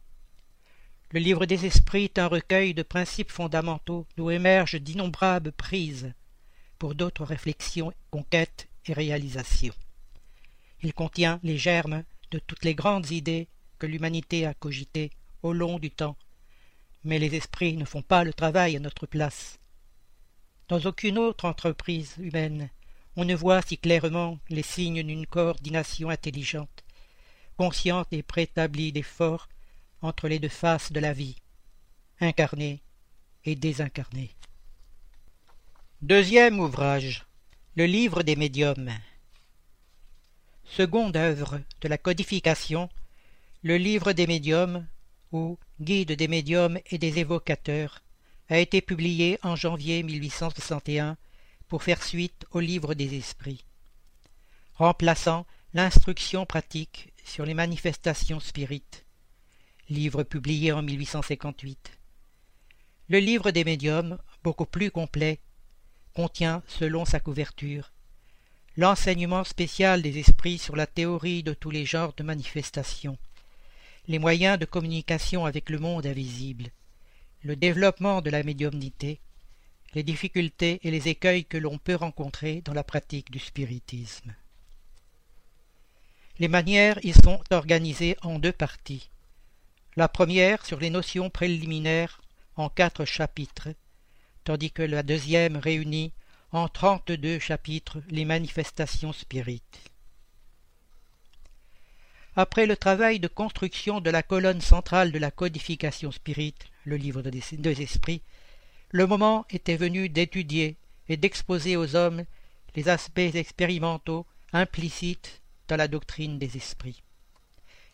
[1.10, 6.12] le livre des esprits est un recueil de principes fondamentaux d'où émergent d'innombrables prises
[6.78, 9.74] pour d'autres réflexions, conquêtes et réalisations.
[10.82, 13.48] Il contient les germes de toutes les grandes idées
[13.78, 15.10] que l'humanité a cogitées
[15.42, 16.16] au long du temps,
[17.04, 19.58] mais les esprits ne font pas le travail à notre place.
[20.68, 22.70] Dans aucune autre entreprise humaine,
[23.16, 26.84] on ne voit si clairement les signes d'une coordination intelligente,
[27.56, 29.48] consciente et préétablie d'efforts
[30.02, 31.36] entre les deux faces de la vie,
[32.20, 32.80] incarnée
[33.44, 34.30] et désincarnée.
[36.02, 37.24] Deuxième ouvrage,
[37.76, 38.90] le livre des médiums.
[40.64, 42.88] Seconde œuvre de la codification,
[43.62, 44.86] le livre des médiums,
[45.32, 48.02] ou Guide des médiums et des évocateurs,
[48.48, 51.16] a été publié en janvier 1861
[51.68, 53.64] pour faire suite au livre des esprits,
[54.74, 59.04] remplaçant l'instruction pratique sur les manifestations spirites
[59.88, 61.98] livre publié en 1858.
[63.08, 65.40] Le livre des médiums, beaucoup plus complet,
[66.14, 67.92] contient, selon sa couverture,
[68.76, 73.18] l'enseignement spécial des esprits sur la théorie de tous les genres de manifestations,
[74.06, 76.70] les moyens de communication avec le monde invisible,
[77.42, 79.20] le développement de la médiumnité,
[79.94, 84.34] les difficultés et les écueils que l'on peut rencontrer dans la pratique du spiritisme.
[86.38, 89.08] Les manières y sont organisées en deux parties.
[89.96, 92.20] La première sur les notions préliminaires
[92.56, 93.68] en quatre chapitres,
[94.42, 96.12] tandis que la deuxième réunit
[96.50, 99.93] en trente-deux chapitres les manifestations spirites.
[102.36, 107.22] Après le travail de construction de la colonne centrale de la codification spirite, le livre
[107.22, 108.22] des esprits,
[108.90, 110.76] le moment était venu d'étudier
[111.08, 112.24] et d'exposer aux hommes
[112.74, 117.04] les aspects expérimentaux implicites dans la doctrine des esprits,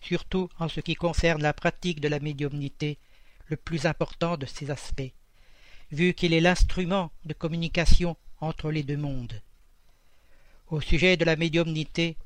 [0.01, 2.99] surtout en ce qui concerne la pratique de la médiumnité,
[3.49, 5.12] le plus important de ces aspects,
[5.91, 9.43] vu qu'il est l'instrument de communication entre les deux mondes.
[10.68, 12.16] Au sujet de la médiumnité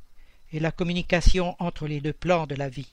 [0.55, 2.93] et la communication entre les deux plans de la vie.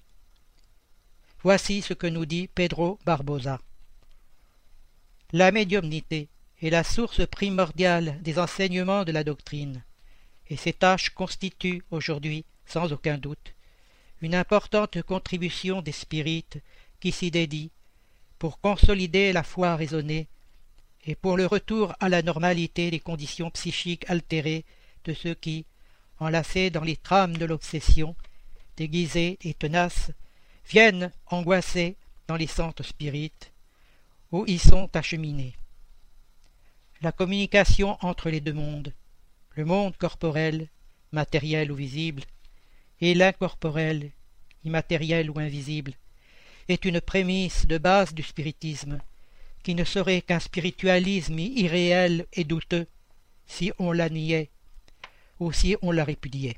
[1.43, 3.59] Voici ce que nous dit Pedro Barbosa.
[5.31, 6.27] La médiumnité
[6.63, 9.83] est la source primordiale des enseignements de la doctrine
[10.49, 13.53] et ces tâches constituent aujourd'hui, sans aucun doute,
[14.21, 16.57] une importante contribution des spirites
[16.99, 17.69] qui s'y dédient
[18.39, 20.27] pour consolider la foi raisonnée
[21.05, 24.65] et pour le retour à la normalité des conditions psychiques altérées
[25.05, 25.65] de ceux qui,
[26.21, 28.15] enlacés dans les trames de l'obsession,
[28.77, 30.11] déguisés et tenaces,
[30.69, 31.97] viennent angoissés
[32.27, 33.51] dans les centres spirites,
[34.31, 35.55] où ils sont acheminés.
[37.01, 38.93] La communication entre les deux mondes,
[39.55, 40.69] le monde corporel,
[41.11, 42.23] matériel ou visible,
[43.01, 44.11] et l'incorporel,
[44.63, 45.93] immatériel ou invisible,
[46.69, 48.99] est une prémisse de base du spiritisme,
[49.63, 52.87] qui ne serait qu'un spiritualisme irréel et douteux
[53.47, 54.49] si on la niait
[55.41, 56.55] ou si on la répudiait.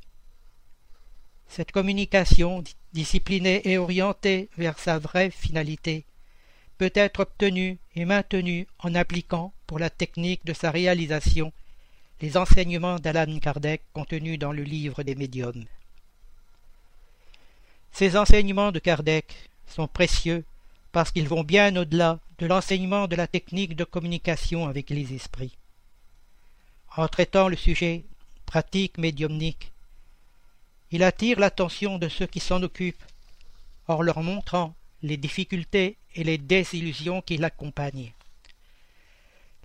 [1.48, 6.06] Cette communication, disciplinée et orientée vers sa vraie finalité,
[6.78, 11.54] peut être obtenue et maintenue en appliquant, pour la technique de sa réalisation,
[12.20, 15.66] les enseignements d'Alan Kardec contenus dans le livre des médiums.
[17.94, 20.44] Ces enseignements de Kardec sont précieux
[20.92, 25.56] parce qu'ils vont bien au-delà de l'enseignement de la technique de communication avec les esprits.
[26.98, 28.04] En traitant le sujet
[28.54, 29.72] pratique médiumnique,
[30.92, 33.04] il attire l'attention de ceux qui s'en occupent,
[33.88, 38.14] en leur montrant les difficultés et les désillusions qui l'accompagnent.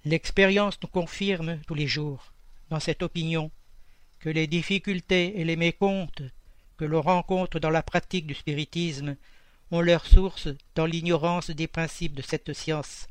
[0.07, 2.33] L'expérience nous confirme tous les jours
[2.71, 3.51] dans cette opinion
[4.21, 6.23] que les difficultés et les mécomptes
[6.79, 9.17] que l'on rencontre dans la pratique du spiritisme
[9.71, 13.07] ont leur source dans l'ignorance des principes de cette science,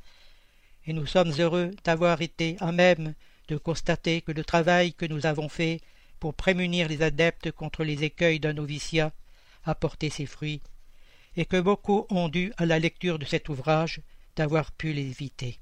[0.87, 3.13] et nous sommes heureux d'avoir été à même
[3.47, 5.81] de constater que le travail que nous avons fait
[6.19, 9.13] pour prémunir les adeptes contre les écueils d'un noviciat
[9.65, 10.61] a porté ses fruits,
[11.35, 14.01] et que beaucoup ont dû à la lecture de cet ouvrage
[14.35, 15.59] d'avoir pu les éviter.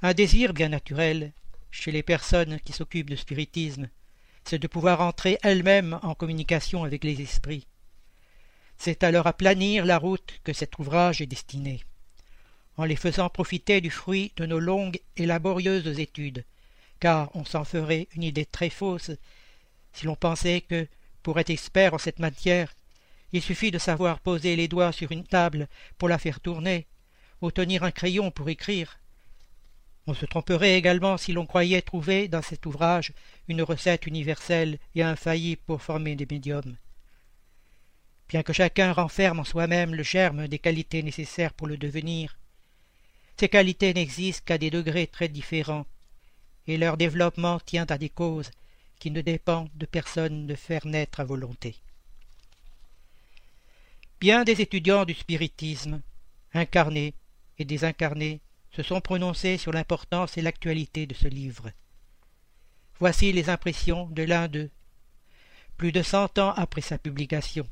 [0.00, 1.32] Un désir bien naturel
[1.70, 3.88] chez les personnes qui s'occupent de spiritisme,
[4.44, 7.66] c'est de pouvoir entrer elles-mêmes en communication avec les esprits.
[8.76, 11.84] C'est à leur aplanir la route que cet ouvrage est destiné,
[12.76, 16.44] en les faisant profiter du fruit de nos longues et laborieuses études,
[17.00, 19.10] car on s'en ferait une idée très fausse
[19.92, 20.86] si l'on pensait que,
[21.22, 22.74] pour être expert en cette matière,
[23.32, 25.68] il suffit de savoir poser les doigts sur une table
[25.98, 26.86] pour la faire tourner,
[27.40, 28.98] ou tenir un crayon pour écrire,
[30.06, 33.12] on se tromperait également si l'on croyait trouver dans cet ouvrage
[33.46, 36.76] une recette universelle et infaillible pour former des médiums.
[38.28, 42.36] Bien que chacun renferme en soi-même le germe des qualités nécessaires pour le devenir,
[43.42, 45.84] ces qualités n'existent qu'à des degrés très différents,
[46.68, 48.52] et leur développement tient à des causes
[49.00, 51.74] qui ne dépendent de personne de faire naître à volonté.
[54.20, 56.02] Bien des étudiants du spiritisme,
[56.54, 57.14] incarnés
[57.58, 58.38] et désincarnés,
[58.70, 61.72] se sont prononcés sur l'importance et l'actualité de ce livre.
[63.00, 64.70] Voici les impressions de l'un d'eux.
[65.76, 67.66] Plus de cent ans après sa publication,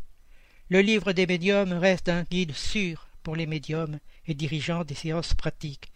[0.68, 4.00] le livre des médiums reste un guide sûr pour les médiums
[4.30, 5.90] et dirigeants des séances pratiques,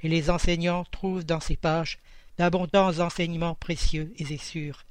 [0.00, 1.98] et les enseignants trouvent dans ces pages
[2.38, 4.84] d'abondants enseignements précieux et sûrs,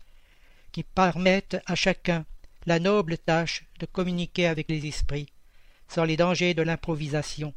[0.72, 2.26] qui permettent à chacun
[2.66, 5.32] la noble tâche de communiquer avec les esprits,
[5.88, 7.54] sans les dangers de l'improvisation,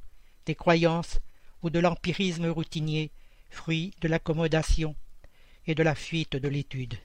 [0.46, 1.18] des croyances
[1.62, 3.10] ou de l'empirisme routinier,
[3.50, 4.94] fruit de l'accommodation
[5.66, 6.98] et de la fuite de l'étude.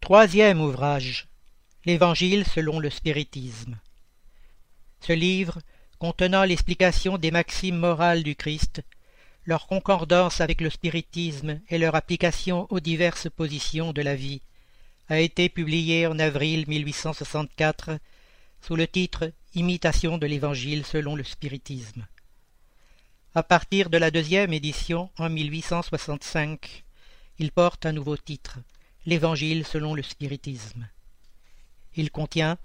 [0.00, 1.28] Troisième ouvrage
[1.86, 3.78] L'Évangile selon le spiritisme.
[5.00, 5.60] Ce livre,
[6.00, 8.82] contenant l'explication des maximes morales du Christ,
[9.44, 14.40] leur concordance avec le spiritisme et leur application aux diverses positions de la vie,
[15.10, 17.98] a été publié en avril 1864
[18.62, 22.06] sous le titre Imitation de l'Évangile selon le spiritisme.
[23.34, 26.84] À partir de la deuxième édition en 1865,
[27.38, 28.58] il porte un nouveau titre,
[29.04, 30.88] L'Évangile selon le spiritisme.
[31.94, 32.56] Il contient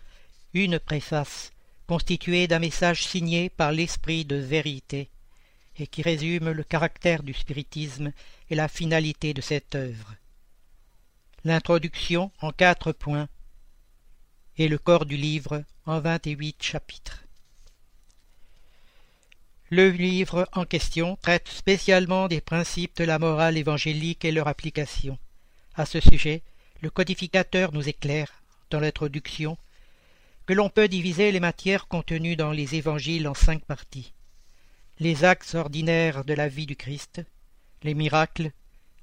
[0.54, 1.52] une préface
[1.88, 5.10] constituée d'un message signé par l'esprit de vérité
[5.78, 8.12] et qui résume le caractère du spiritisme
[8.50, 10.16] et la finalité de cette œuvre.
[11.44, 13.28] L'introduction en quatre points
[14.58, 17.24] et le corps du livre en vingt-et-huit chapitres.
[19.70, 25.18] Le livre en question traite spécialement des principes de la morale évangélique et leur application.
[25.76, 26.44] À ce sujet,
[26.82, 29.58] le codificateur nous éclaire, dans l'introduction,
[30.46, 34.14] que l'on peut diviser les matières contenues dans les évangiles en cinq parties.
[35.00, 37.22] Les axes ordinaires de la vie du Christ,
[37.84, 38.52] les miracles,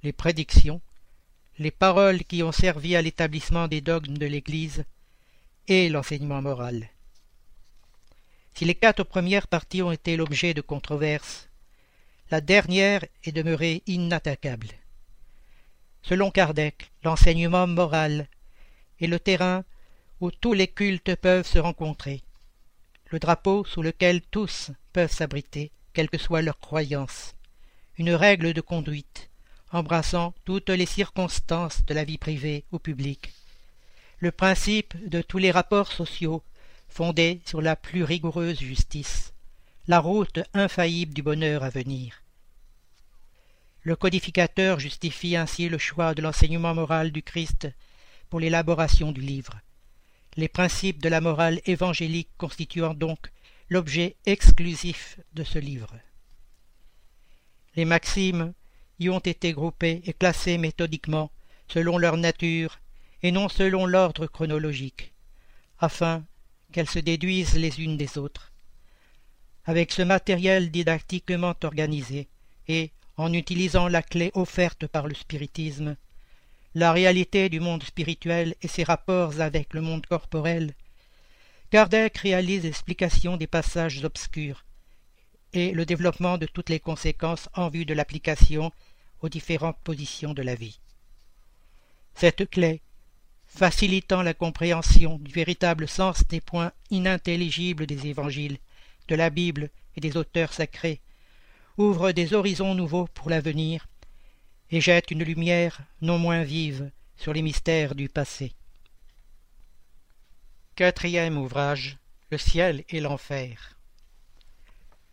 [0.02, 0.80] les prédictions,
[1.58, 4.84] les paroles qui ont servi à l'établissement des dogmes de l'Église
[5.68, 6.88] et l'enseignement moral.
[8.54, 11.48] Si les quatre premières parties ont été l'objet de controverses,
[12.30, 14.68] la dernière est demeurée inattaquable.
[16.02, 18.28] Selon Kardec, l'enseignement moral
[19.00, 19.64] est le terrain
[20.22, 22.22] où tous les cultes peuvent se rencontrer,
[23.10, 27.34] le drapeau sous lequel tous peuvent s'abriter, quelle que soit leur croyance,
[27.98, 29.30] une règle de conduite
[29.72, 33.32] embrassant toutes les circonstances de la vie privée ou publique,
[34.20, 36.44] le principe de tous les rapports sociaux
[36.88, 39.32] fondé sur la plus rigoureuse justice,
[39.88, 42.22] la route infaillible du bonheur à venir.
[43.82, 47.66] Le codificateur justifie ainsi le choix de l'enseignement moral du Christ
[48.30, 49.60] pour l'élaboration du livre,
[50.36, 53.30] les principes de la morale évangélique constituant donc
[53.68, 55.94] l'objet exclusif de ce livre.
[57.76, 58.52] Les maximes
[58.98, 61.30] y ont été groupées et classées méthodiquement
[61.68, 62.80] selon leur nature
[63.22, 65.12] et non selon l'ordre chronologique,
[65.78, 66.24] afin
[66.72, 68.52] qu'elles se déduisent les unes des autres.
[69.64, 72.28] Avec ce matériel didactiquement organisé
[72.68, 75.96] et en utilisant la clé offerte par le spiritisme,
[76.74, 80.74] la réalité du monde spirituel et ses rapports avec le monde corporel,
[81.70, 84.64] Kardec réalise l'explication des passages obscurs
[85.52, 88.72] et le développement de toutes les conséquences en vue de l'application
[89.20, 90.80] aux différentes positions de la vie.
[92.14, 92.80] Cette clé
[93.46, 98.58] facilitant la compréhension du véritable sens des points inintelligibles des évangiles,
[99.08, 101.00] de la Bible et des auteurs sacrés,
[101.76, 103.88] ouvre des horizons nouveaux pour l'avenir
[104.72, 108.54] et jette une lumière non moins vive sur les mystères du passé.
[110.74, 111.98] Quatrième ouvrage
[112.30, 113.78] Le ciel et l'enfer.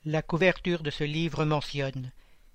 [0.05, 2.13] La couverture de ce livre mentionne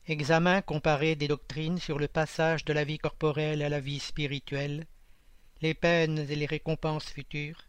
[0.09, 4.87] Examen comparé des doctrines sur le passage de la vie corporelle à la vie spirituelle,
[5.61, 7.67] les peines et les récompenses futures,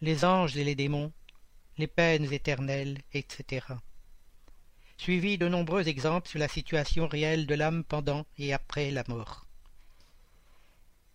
[0.00, 1.12] les anges et les démons,
[1.76, 3.66] les peines éternelles, etc.
[4.98, 9.46] Suivi de nombreux exemples sur la situation réelle de l'âme pendant et après la mort.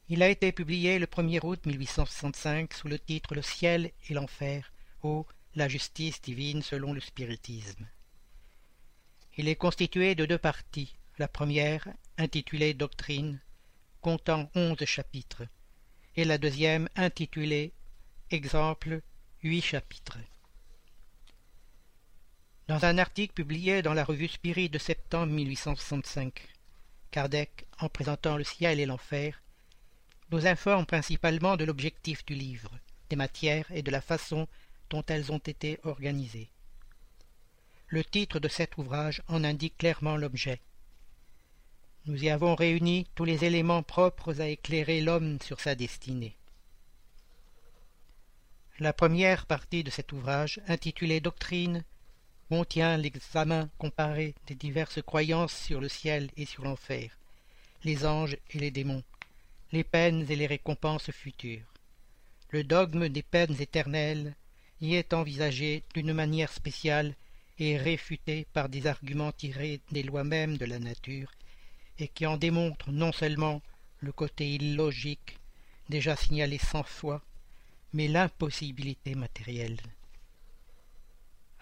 [0.10, 4.72] Il a été publié le 1er août 1865 sous le titre Le ciel et l'enfer
[5.04, 5.26] ou
[5.56, 7.86] La justice divine selon le spiritisme.
[9.38, 10.96] Il est constitué de deux parties.
[11.20, 13.40] La première, intitulée Doctrine,
[14.02, 15.44] comptant onze chapitres,
[16.16, 17.74] et la deuxième intitulée
[18.32, 19.02] Exemple,
[19.44, 20.18] huit chapitres.
[22.70, 26.48] Dans un article publié dans la revue Spirit de septembre 1865,
[27.12, 29.42] Kardec, en présentant le ciel et l'enfer,
[30.32, 32.72] nous informe principalement de l'objectif du livre,
[33.10, 34.48] des matières et de la façon
[34.90, 36.50] dont elles ont été organisées.
[37.88, 40.62] Le titre de cet ouvrage en indique clairement l'objet.
[42.06, 46.38] Nous y avons réuni tous les éléments propres à éclairer l'homme sur sa destinée.
[48.80, 51.84] La première partie de cet ouvrage, intitulée Doctrine,
[52.54, 57.10] contient l'examen comparé des diverses croyances sur le ciel et sur l'enfer,
[57.84, 59.02] les anges et les démons,
[59.72, 61.66] les peines et les récompenses futures.
[62.52, 64.36] Le dogme des peines éternelles
[64.82, 67.16] y est envisagé d'une manière spéciale
[67.58, 71.32] et réfuté par des arguments tirés des lois mêmes de la nature
[71.98, 73.64] et qui en démontre non seulement
[74.00, 75.40] le côté illogique
[75.90, 77.24] déjà signalé cent fois,
[77.94, 79.80] mais l'impossibilité matérielle.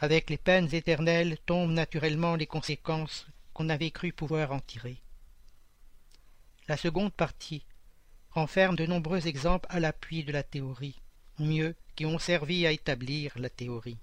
[0.03, 4.97] Avec les peines éternelles tombent naturellement les conséquences qu'on avait cru pouvoir en tirer.
[6.67, 7.63] La seconde partie
[8.31, 10.99] renferme de nombreux exemples à l'appui de la théorie,
[11.37, 13.99] ou mieux, qui ont servi à établir la théorie.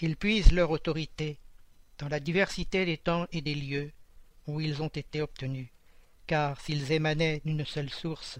[0.00, 1.38] Ils puisent leur autorité
[1.96, 3.90] dans la diversité des temps et des lieux
[4.46, 5.68] où ils ont été obtenus,
[6.26, 8.38] car s'ils émanaient d'une seule source,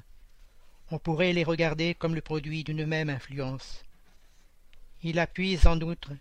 [0.90, 3.82] on pourrait les regarder comme le produit d'une même influence.
[5.02, 6.12] Il appuie en outre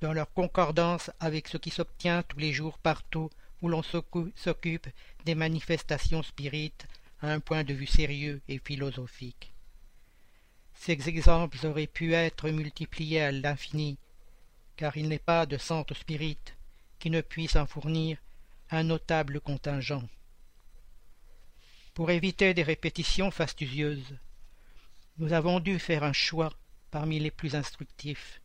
[0.00, 3.30] dans leur concordance avec ce qui s'obtient tous les jours partout
[3.62, 4.88] où l'on s'occupe
[5.24, 6.86] des manifestations spirites
[7.22, 9.52] à un point de vue sérieux et philosophique.
[10.74, 13.98] Ces exemples auraient pu être multipliés à l'infini,
[14.76, 16.38] car il n'est pas de centre spirit
[16.98, 18.18] qui ne puisse en fournir
[18.70, 20.06] un notable contingent.
[21.94, 24.18] Pour éviter des répétitions fastidieuses,
[25.16, 26.52] nous avons dû faire un choix
[26.90, 28.40] parmi les plus instructifs.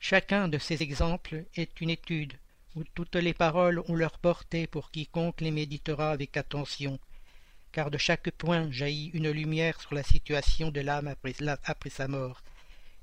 [0.00, 2.34] Chacun de ces exemples est une étude
[2.74, 6.98] où toutes les paroles ont leur portée pour quiconque les méditera avec attention,
[7.72, 11.34] car de chaque point jaillit une lumière sur la situation de l'âme après,
[11.90, 12.42] sa mort,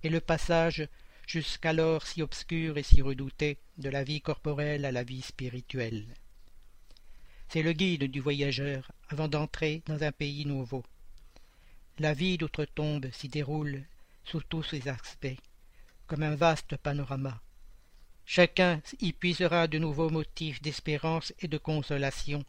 [0.04, 0.88] et le passage
[1.26, 6.06] jusqu'alors si obscur et si redouté de la vie corporelle à la vie spirituelle.
[7.48, 10.84] C'est le guide du voyageur avant d'entrer dans un pays nouveau.
[12.00, 13.84] La vie d'outre-tombe s'y déroule
[14.24, 15.40] sous tous ses aspects,
[16.08, 17.42] comme un vaste panorama.
[18.26, 22.46] Chacun y puisera de nouveaux motifs d'espérance et de consolation,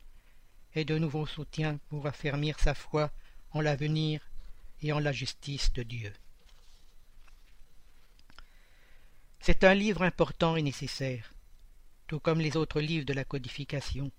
[0.74, 3.10] et de nouveaux soutiens pour affermir sa foi
[3.50, 4.20] en l'avenir
[4.80, 6.12] et en la justice de Dieu.
[9.40, 11.32] C'est un livre important et nécessaire,
[12.06, 14.10] tout comme les autres livres de la codification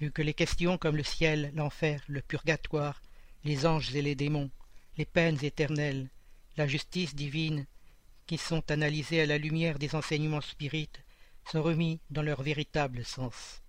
[0.00, 3.00] vu que les questions comme le ciel, l'enfer, le purgatoire,
[3.44, 4.50] les anges et les démons,
[4.96, 6.08] les peines éternelles,
[6.56, 7.66] la justice divine,
[8.26, 11.02] qui sont analysées à la lumière des enseignements spirites,
[11.50, 13.62] sont remis dans leur véritable sens.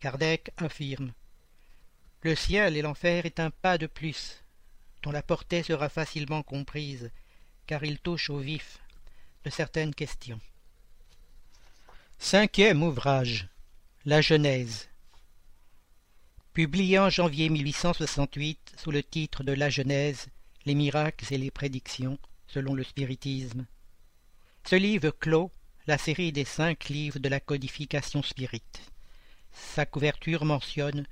[0.00, 1.12] Kardec affirme
[2.22, 4.42] Le ciel et l'enfer est un pas de plus,
[5.02, 7.10] dont la portée sera facilement comprise,
[7.66, 8.80] car il touche au vif
[9.44, 10.40] de certaines questions.
[12.18, 13.48] Cinquième ouvrage
[14.04, 14.88] La Genèse
[16.52, 20.26] Publié en janvier 1868 sous le titre de La Genèse,
[20.68, 23.64] les miracles et les prédictions, selon le spiritisme.
[24.64, 25.50] Ce livre clôt
[25.86, 28.82] la série des cinq livres de la codification spirite.
[29.50, 31.06] Sa couverture mentionne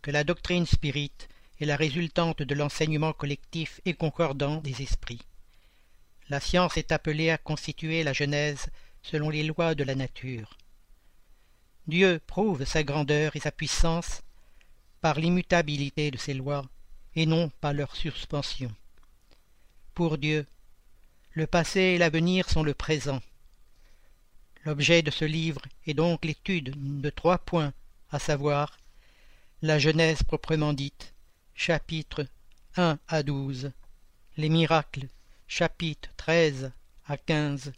[0.00, 1.28] que la doctrine spirite
[1.60, 5.22] est la résultante de l'enseignement collectif et concordant des esprits.
[6.28, 8.68] La science est appelée à constituer la Genèse
[9.02, 10.56] selon les lois de la nature.
[11.88, 14.22] Dieu prouve sa grandeur et sa puissance
[15.00, 16.64] par l'immutabilité de ses lois
[17.16, 18.72] et non par leur suspension.
[19.94, 20.46] Pour Dieu,
[21.32, 23.20] le passé et l'avenir sont le présent.
[24.64, 27.72] L'objet de ce livre est donc l'étude de trois points,
[28.10, 28.78] à savoir
[29.62, 31.14] la Genèse proprement dite,
[31.54, 32.26] chapitres
[32.76, 33.72] 1 à 12,
[34.36, 35.08] les miracles,
[35.46, 36.72] chapitres 13
[37.06, 37.72] à 15,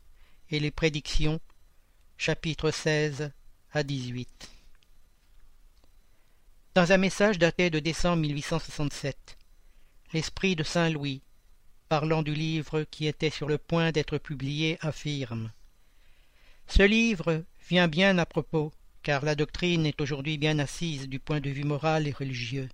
[0.50, 1.40] et les prédictions,
[2.16, 3.32] chapitres 16
[3.72, 4.52] à 18
[6.74, 9.36] dans un message daté de décembre 1867.
[10.14, 11.20] L'esprit de Saint Louis,
[11.92, 15.52] parlant du livre qui était sur le point d'être publié, affirme
[16.66, 21.40] Ce livre vient bien à propos, car la doctrine est aujourd'hui bien assise du point
[21.40, 22.70] de vue moral et religieux.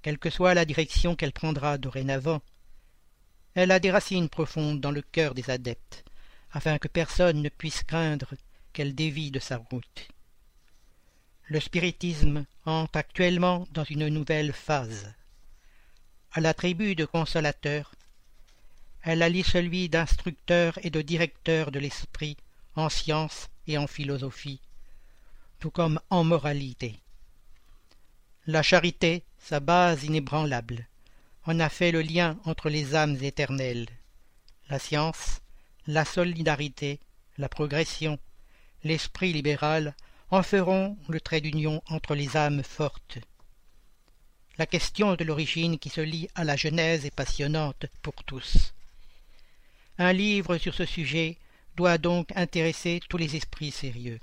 [0.00, 2.40] Quelle que soit la direction qu'elle prendra dorénavant,
[3.54, 6.02] elle a des racines profondes dans le cœur des adeptes,
[6.50, 8.32] afin que personne ne puisse craindre
[8.72, 10.08] qu'elle dévie de sa route.
[11.44, 15.12] Le spiritisme entre actuellement dans une nouvelle phase.
[16.34, 17.94] À l'attribut de consolateur,
[19.02, 22.38] elle allie celui d'instructeur et de directeur de l'esprit
[22.74, 24.62] en science et en philosophie,
[25.60, 26.98] tout comme en moralité.
[28.46, 30.86] La charité, sa base inébranlable,
[31.44, 33.88] en a fait le lien entre les âmes éternelles.
[34.70, 35.42] La science,
[35.86, 36.98] la solidarité,
[37.36, 38.18] la progression,
[38.84, 39.94] l'esprit libéral
[40.30, 43.18] en feront le trait d'union entre les âmes fortes.
[44.58, 48.74] La question de l'origine qui se lie à la Genèse est passionnante pour tous.
[49.96, 51.38] Un livre sur ce sujet
[51.74, 54.20] doit donc intéresser tous les esprits sérieux.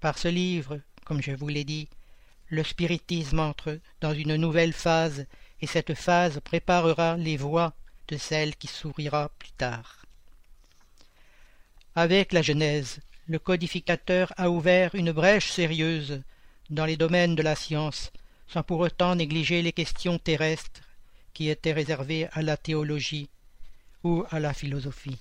[0.00, 1.88] Par ce livre, comme je vous l'ai dit,
[2.48, 5.26] le spiritisme entre dans une nouvelle phase
[5.62, 7.72] et cette phase préparera les voies
[8.08, 10.04] de celle qui s'ouvrira plus tard.
[11.94, 16.22] Avec la Genèse, le codificateur a ouvert une brèche sérieuse
[16.68, 18.12] dans les domaines de la science,
[18.46, 20.82] sans pour autant négliger les questions terrestres
[21.32, 23.28] qui étaient réservées à la théologie
[24.02, 25.18] ou à la philosophie.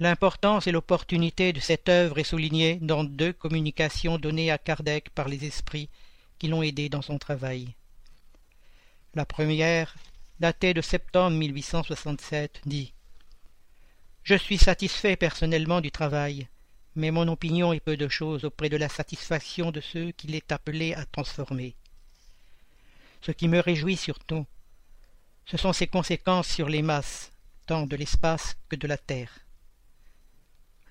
[0.00, 5.28] L'importance et l'opportunité de cette œuvre est soulignée dans deux communications données à Kardec par
[5.28, 5.88] les esprits
[6.38, 7.74] qui l'ont aidé dans son travail.
[9.14, 9.96] La première,
[10.38, 12.92] datée de septembre 1867, dit
[14.22, 16.46] Je suis satisfait personnellement du travail,
[16.94, 20.52] mais mon opinion est peu de chose auprès de la satisfaction de ceux qu'il est
[20.52, 21.74] appelé à transformer.
[23.20, 24.46] Ce qui me réjouit surtout,
[25.46, 27.32] ce sont ses conséquences sur les masses,
[27.66, 29.32] tant de l'espace que de la Terre.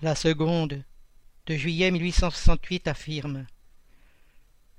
[0.02, 0.84] La seconde,
[1.45, 3.48] de juillet 1868, affirme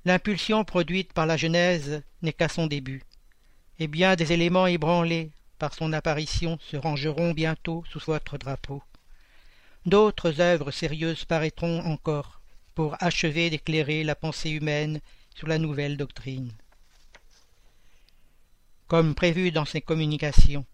[0.05, 3.03] L'impulsion produite par la Genèse n'est qu'à son début,
[3.79, 8.83] et bien des éléments ébranlés par son apparition se rangeront bientôt sous votre drapeau.
[9.89, 12.43] D'autres œuvres sérieuses paraîtront encore
[12.75, 15.01] pour achever d'éclairer la pensée humaine
[15.35, 16.53] sur la nouvelle doctrine.
[18.87, 20.67] Comme prévu dans ses communications,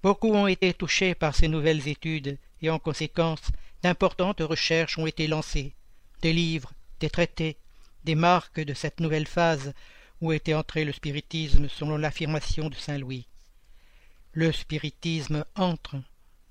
[0.00, 3.50] beaucoup ont été touchés par ces nouvelles études et en conséquence
[3.82, 5.74] d'importantes recherches ont été lancées,
[6.22, 7.56] des livres, des traités,
[8.04, 9.74] des marques de cette nouvelle phase
[10.20, 13.26] où était entré le spiritisme selon l'affirmation de saint Louis
[14.34, 15.96] le spiritisme entre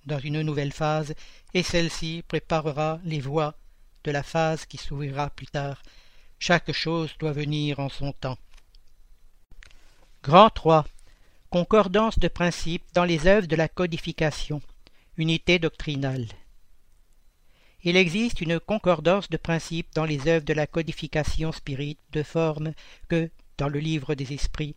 [0.06, 1.14] dans une nouvelle phase
[1.54, 3.56] et celle-ci préparera les voies
[4.04, 5.82] de la phase qui s'ouvrira plus tard.
[6.40, 8.38] Chaque chose doit venir en son temps.
[10.24, 10.86] Grand 3.
[11.50, 14.62] Concordance de principes dans les œuvres de la codification.
[15.18, 16.28] Unité doctrinale.
[17.84, 22.74] Il existe une concordance de principes dans les œuvres de la codification spirite de forme
[23.10, 24.76] que, dans le livre des esprits,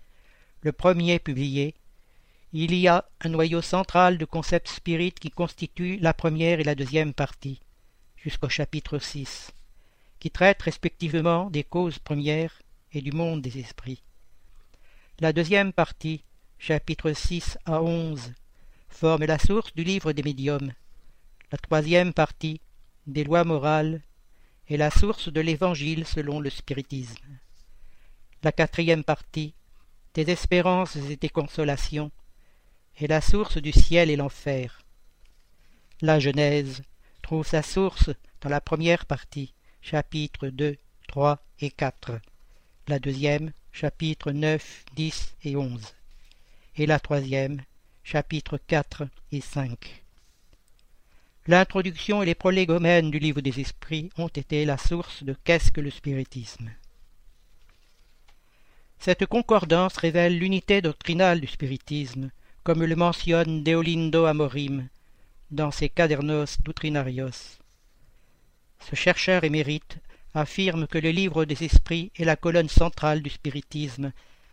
[0.62, 1.74] le premier publié,
[2.58, 6.74] il y a un noyau central de concepts spirites qui constitue la première et la
[6.74, 7.60] deuxième partie,
[8.16, 9.50] jusqu'au chapitre 6,
[10.20, 12.62] qui traitent respectivement des causes premières
[12.92, 14.02] et du monde des esprits.
[15.20, 16.24] La deuxième partie,
[16.58, 18.32] chapitres 6 à 11,
[18.88, 20.72] forme la source du livre des médiums.
[21.52, 22.62] La troisième partie,
[23.06, 24.00] des lois morales,
[24.70, 27.38] est la source de l'évangile selon le spiritisme.
[28.42, 29.52] La quatrième partie,
[30.14, 32.10] des espérances et des consolations,
[32.98, 34.82] est la source du ciel et l'enfer.
[36.00, 36.82] La Genèse
[37.22, 38.10] trouve sa source
[38.40, 40.76] dans la première partie, chapitres 2,
[41.08, 42.20] 3 et 4,
[42.88, 45.94] la deuxième, chapitres 9, 10 et 11,
[46.76, 47.62] et la troisième,
[48.04, 50.02] chapitres 4 et 5.
[51.48, 55.80] L'introduction et les prolégomènes du livre des esprits ont été la source de qu'est-ce que
[55.80, 56.70] le spiritisme.
[58.98, 62.30] Cette concordance révèle l'unité doctrinale du spiritisme,
[62.66, 64.88] comme le mentionne Deolindo Amorim
[65.52, 67.60] dans ses Cadernos Doutrinarios.
[68.80, 69.98] Ce chercheur émérite
[70.34, 74.12] affirme que le livre des esprits est la colonne centrale du spiritisme,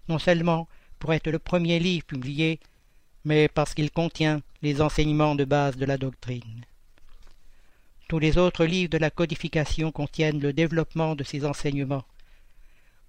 [0.09, 0.67] non seulement
[0.99, 2.59] pour être le premier livre publié,
[3.25, 6.65] mais parce qu'il contient les enseignements de base de la doctrine.
[8.09, 12.05] Tous les autres livres de la codification contiennent le développement de ces enseignements,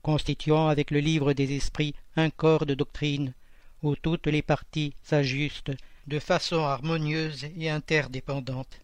[0.00, 3.34] constituant avec le livre des esprits un corps de doctrine
[3.84, 5.72] où toutes les parties s'ajustent
[6.06, 8.80] de façon harmonieuse et interdépendante.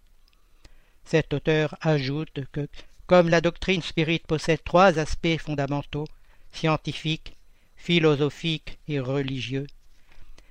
[1.04, 2.68] Cet auteur ajoute que,
[3.06, 6.06] comme la doctrine spirite possède trois aspects fondamentaux,
[6.52, 7.36] scientifiques,
[7.76, 9.66] philosophiques et religieux,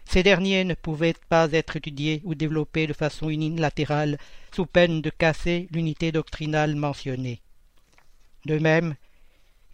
[0.05, 4.17] ces derniers ne pouvaient pas être étudiés ou développés de façon unilatérale
[4.53, 7.41] sous peine de casser l'unité doctrinale mentionnée.
[8.45, 8.95] De même,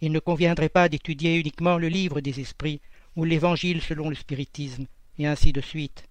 [0.02, 2.82] il ne conviendrait pas d'étudier uniquement le livre des esprits
[3.16, 4.86] ou l'Évangile selon le spiritisme,
[5.18, 6.04] et ainsi de suite.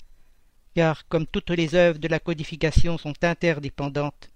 [0.75, 4.29] Car, comme toutes les œuvres de la codification sont interdépendantes,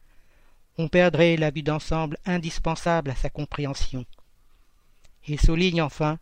[0.78, 4.06] on perdrait la vue d'ensemble indispensable à sa compréhension.
[5.28, 6.20] Il souligne enfin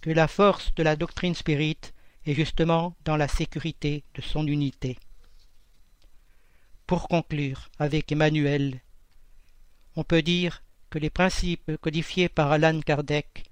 [0.00, 1.92] que la force de la doctrine spirite
[2.24, 4.98] est justement dans la sécurité de son unité.
[6.86, 8.80] Pour conclure avec Emmanuel,
[9.96, 13.45] on peut dire que les principes codifiés par Alan Kardec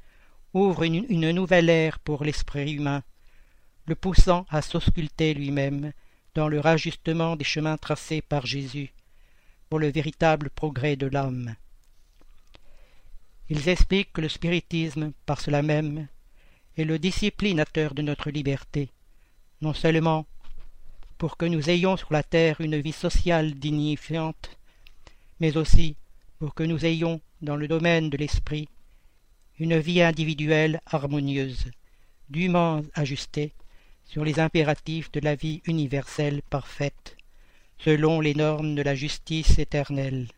[0.55, 3.03] ouvre une, nouvelle ère pour l'esprit humain,
[3.87, 5.93] le poussant à s'ausculter lui-même
[6.35, 8.93] dans le rajustement des chemins tracés par Jésus
[9.69, 11.57] pour le véritable progrès de l'âme.
[13.51, 16.07] Ils expliquent que le spiritisme, par cela même,
[16.77, 18.91] est le disciplinateur de notre liberté,
[19.61, 20.25] non seulement
[21.19, 24.57] pour que nous ayons sur la terre une vie sociale dignifiante,
[25.41, 25.97] mais aussi
[26.39, 28.69] pour que nous ayons, dans le domaine de l'esprit,
[29.59, 31.71] une vie individuelle harmonieuse,
[32.29, 33.53] dûment ajustée
[34.05, 37.17] sur les impératifs de la vie universelle parfaite,
[37.79, 40.29] selon les normes de la justice éternelle,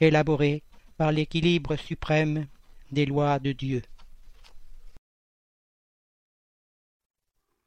[0.00, 0.62] élaborée
[0.96, 2.46] par l'équilibre suprême
[2.92, 3.82] des lois de Dieu.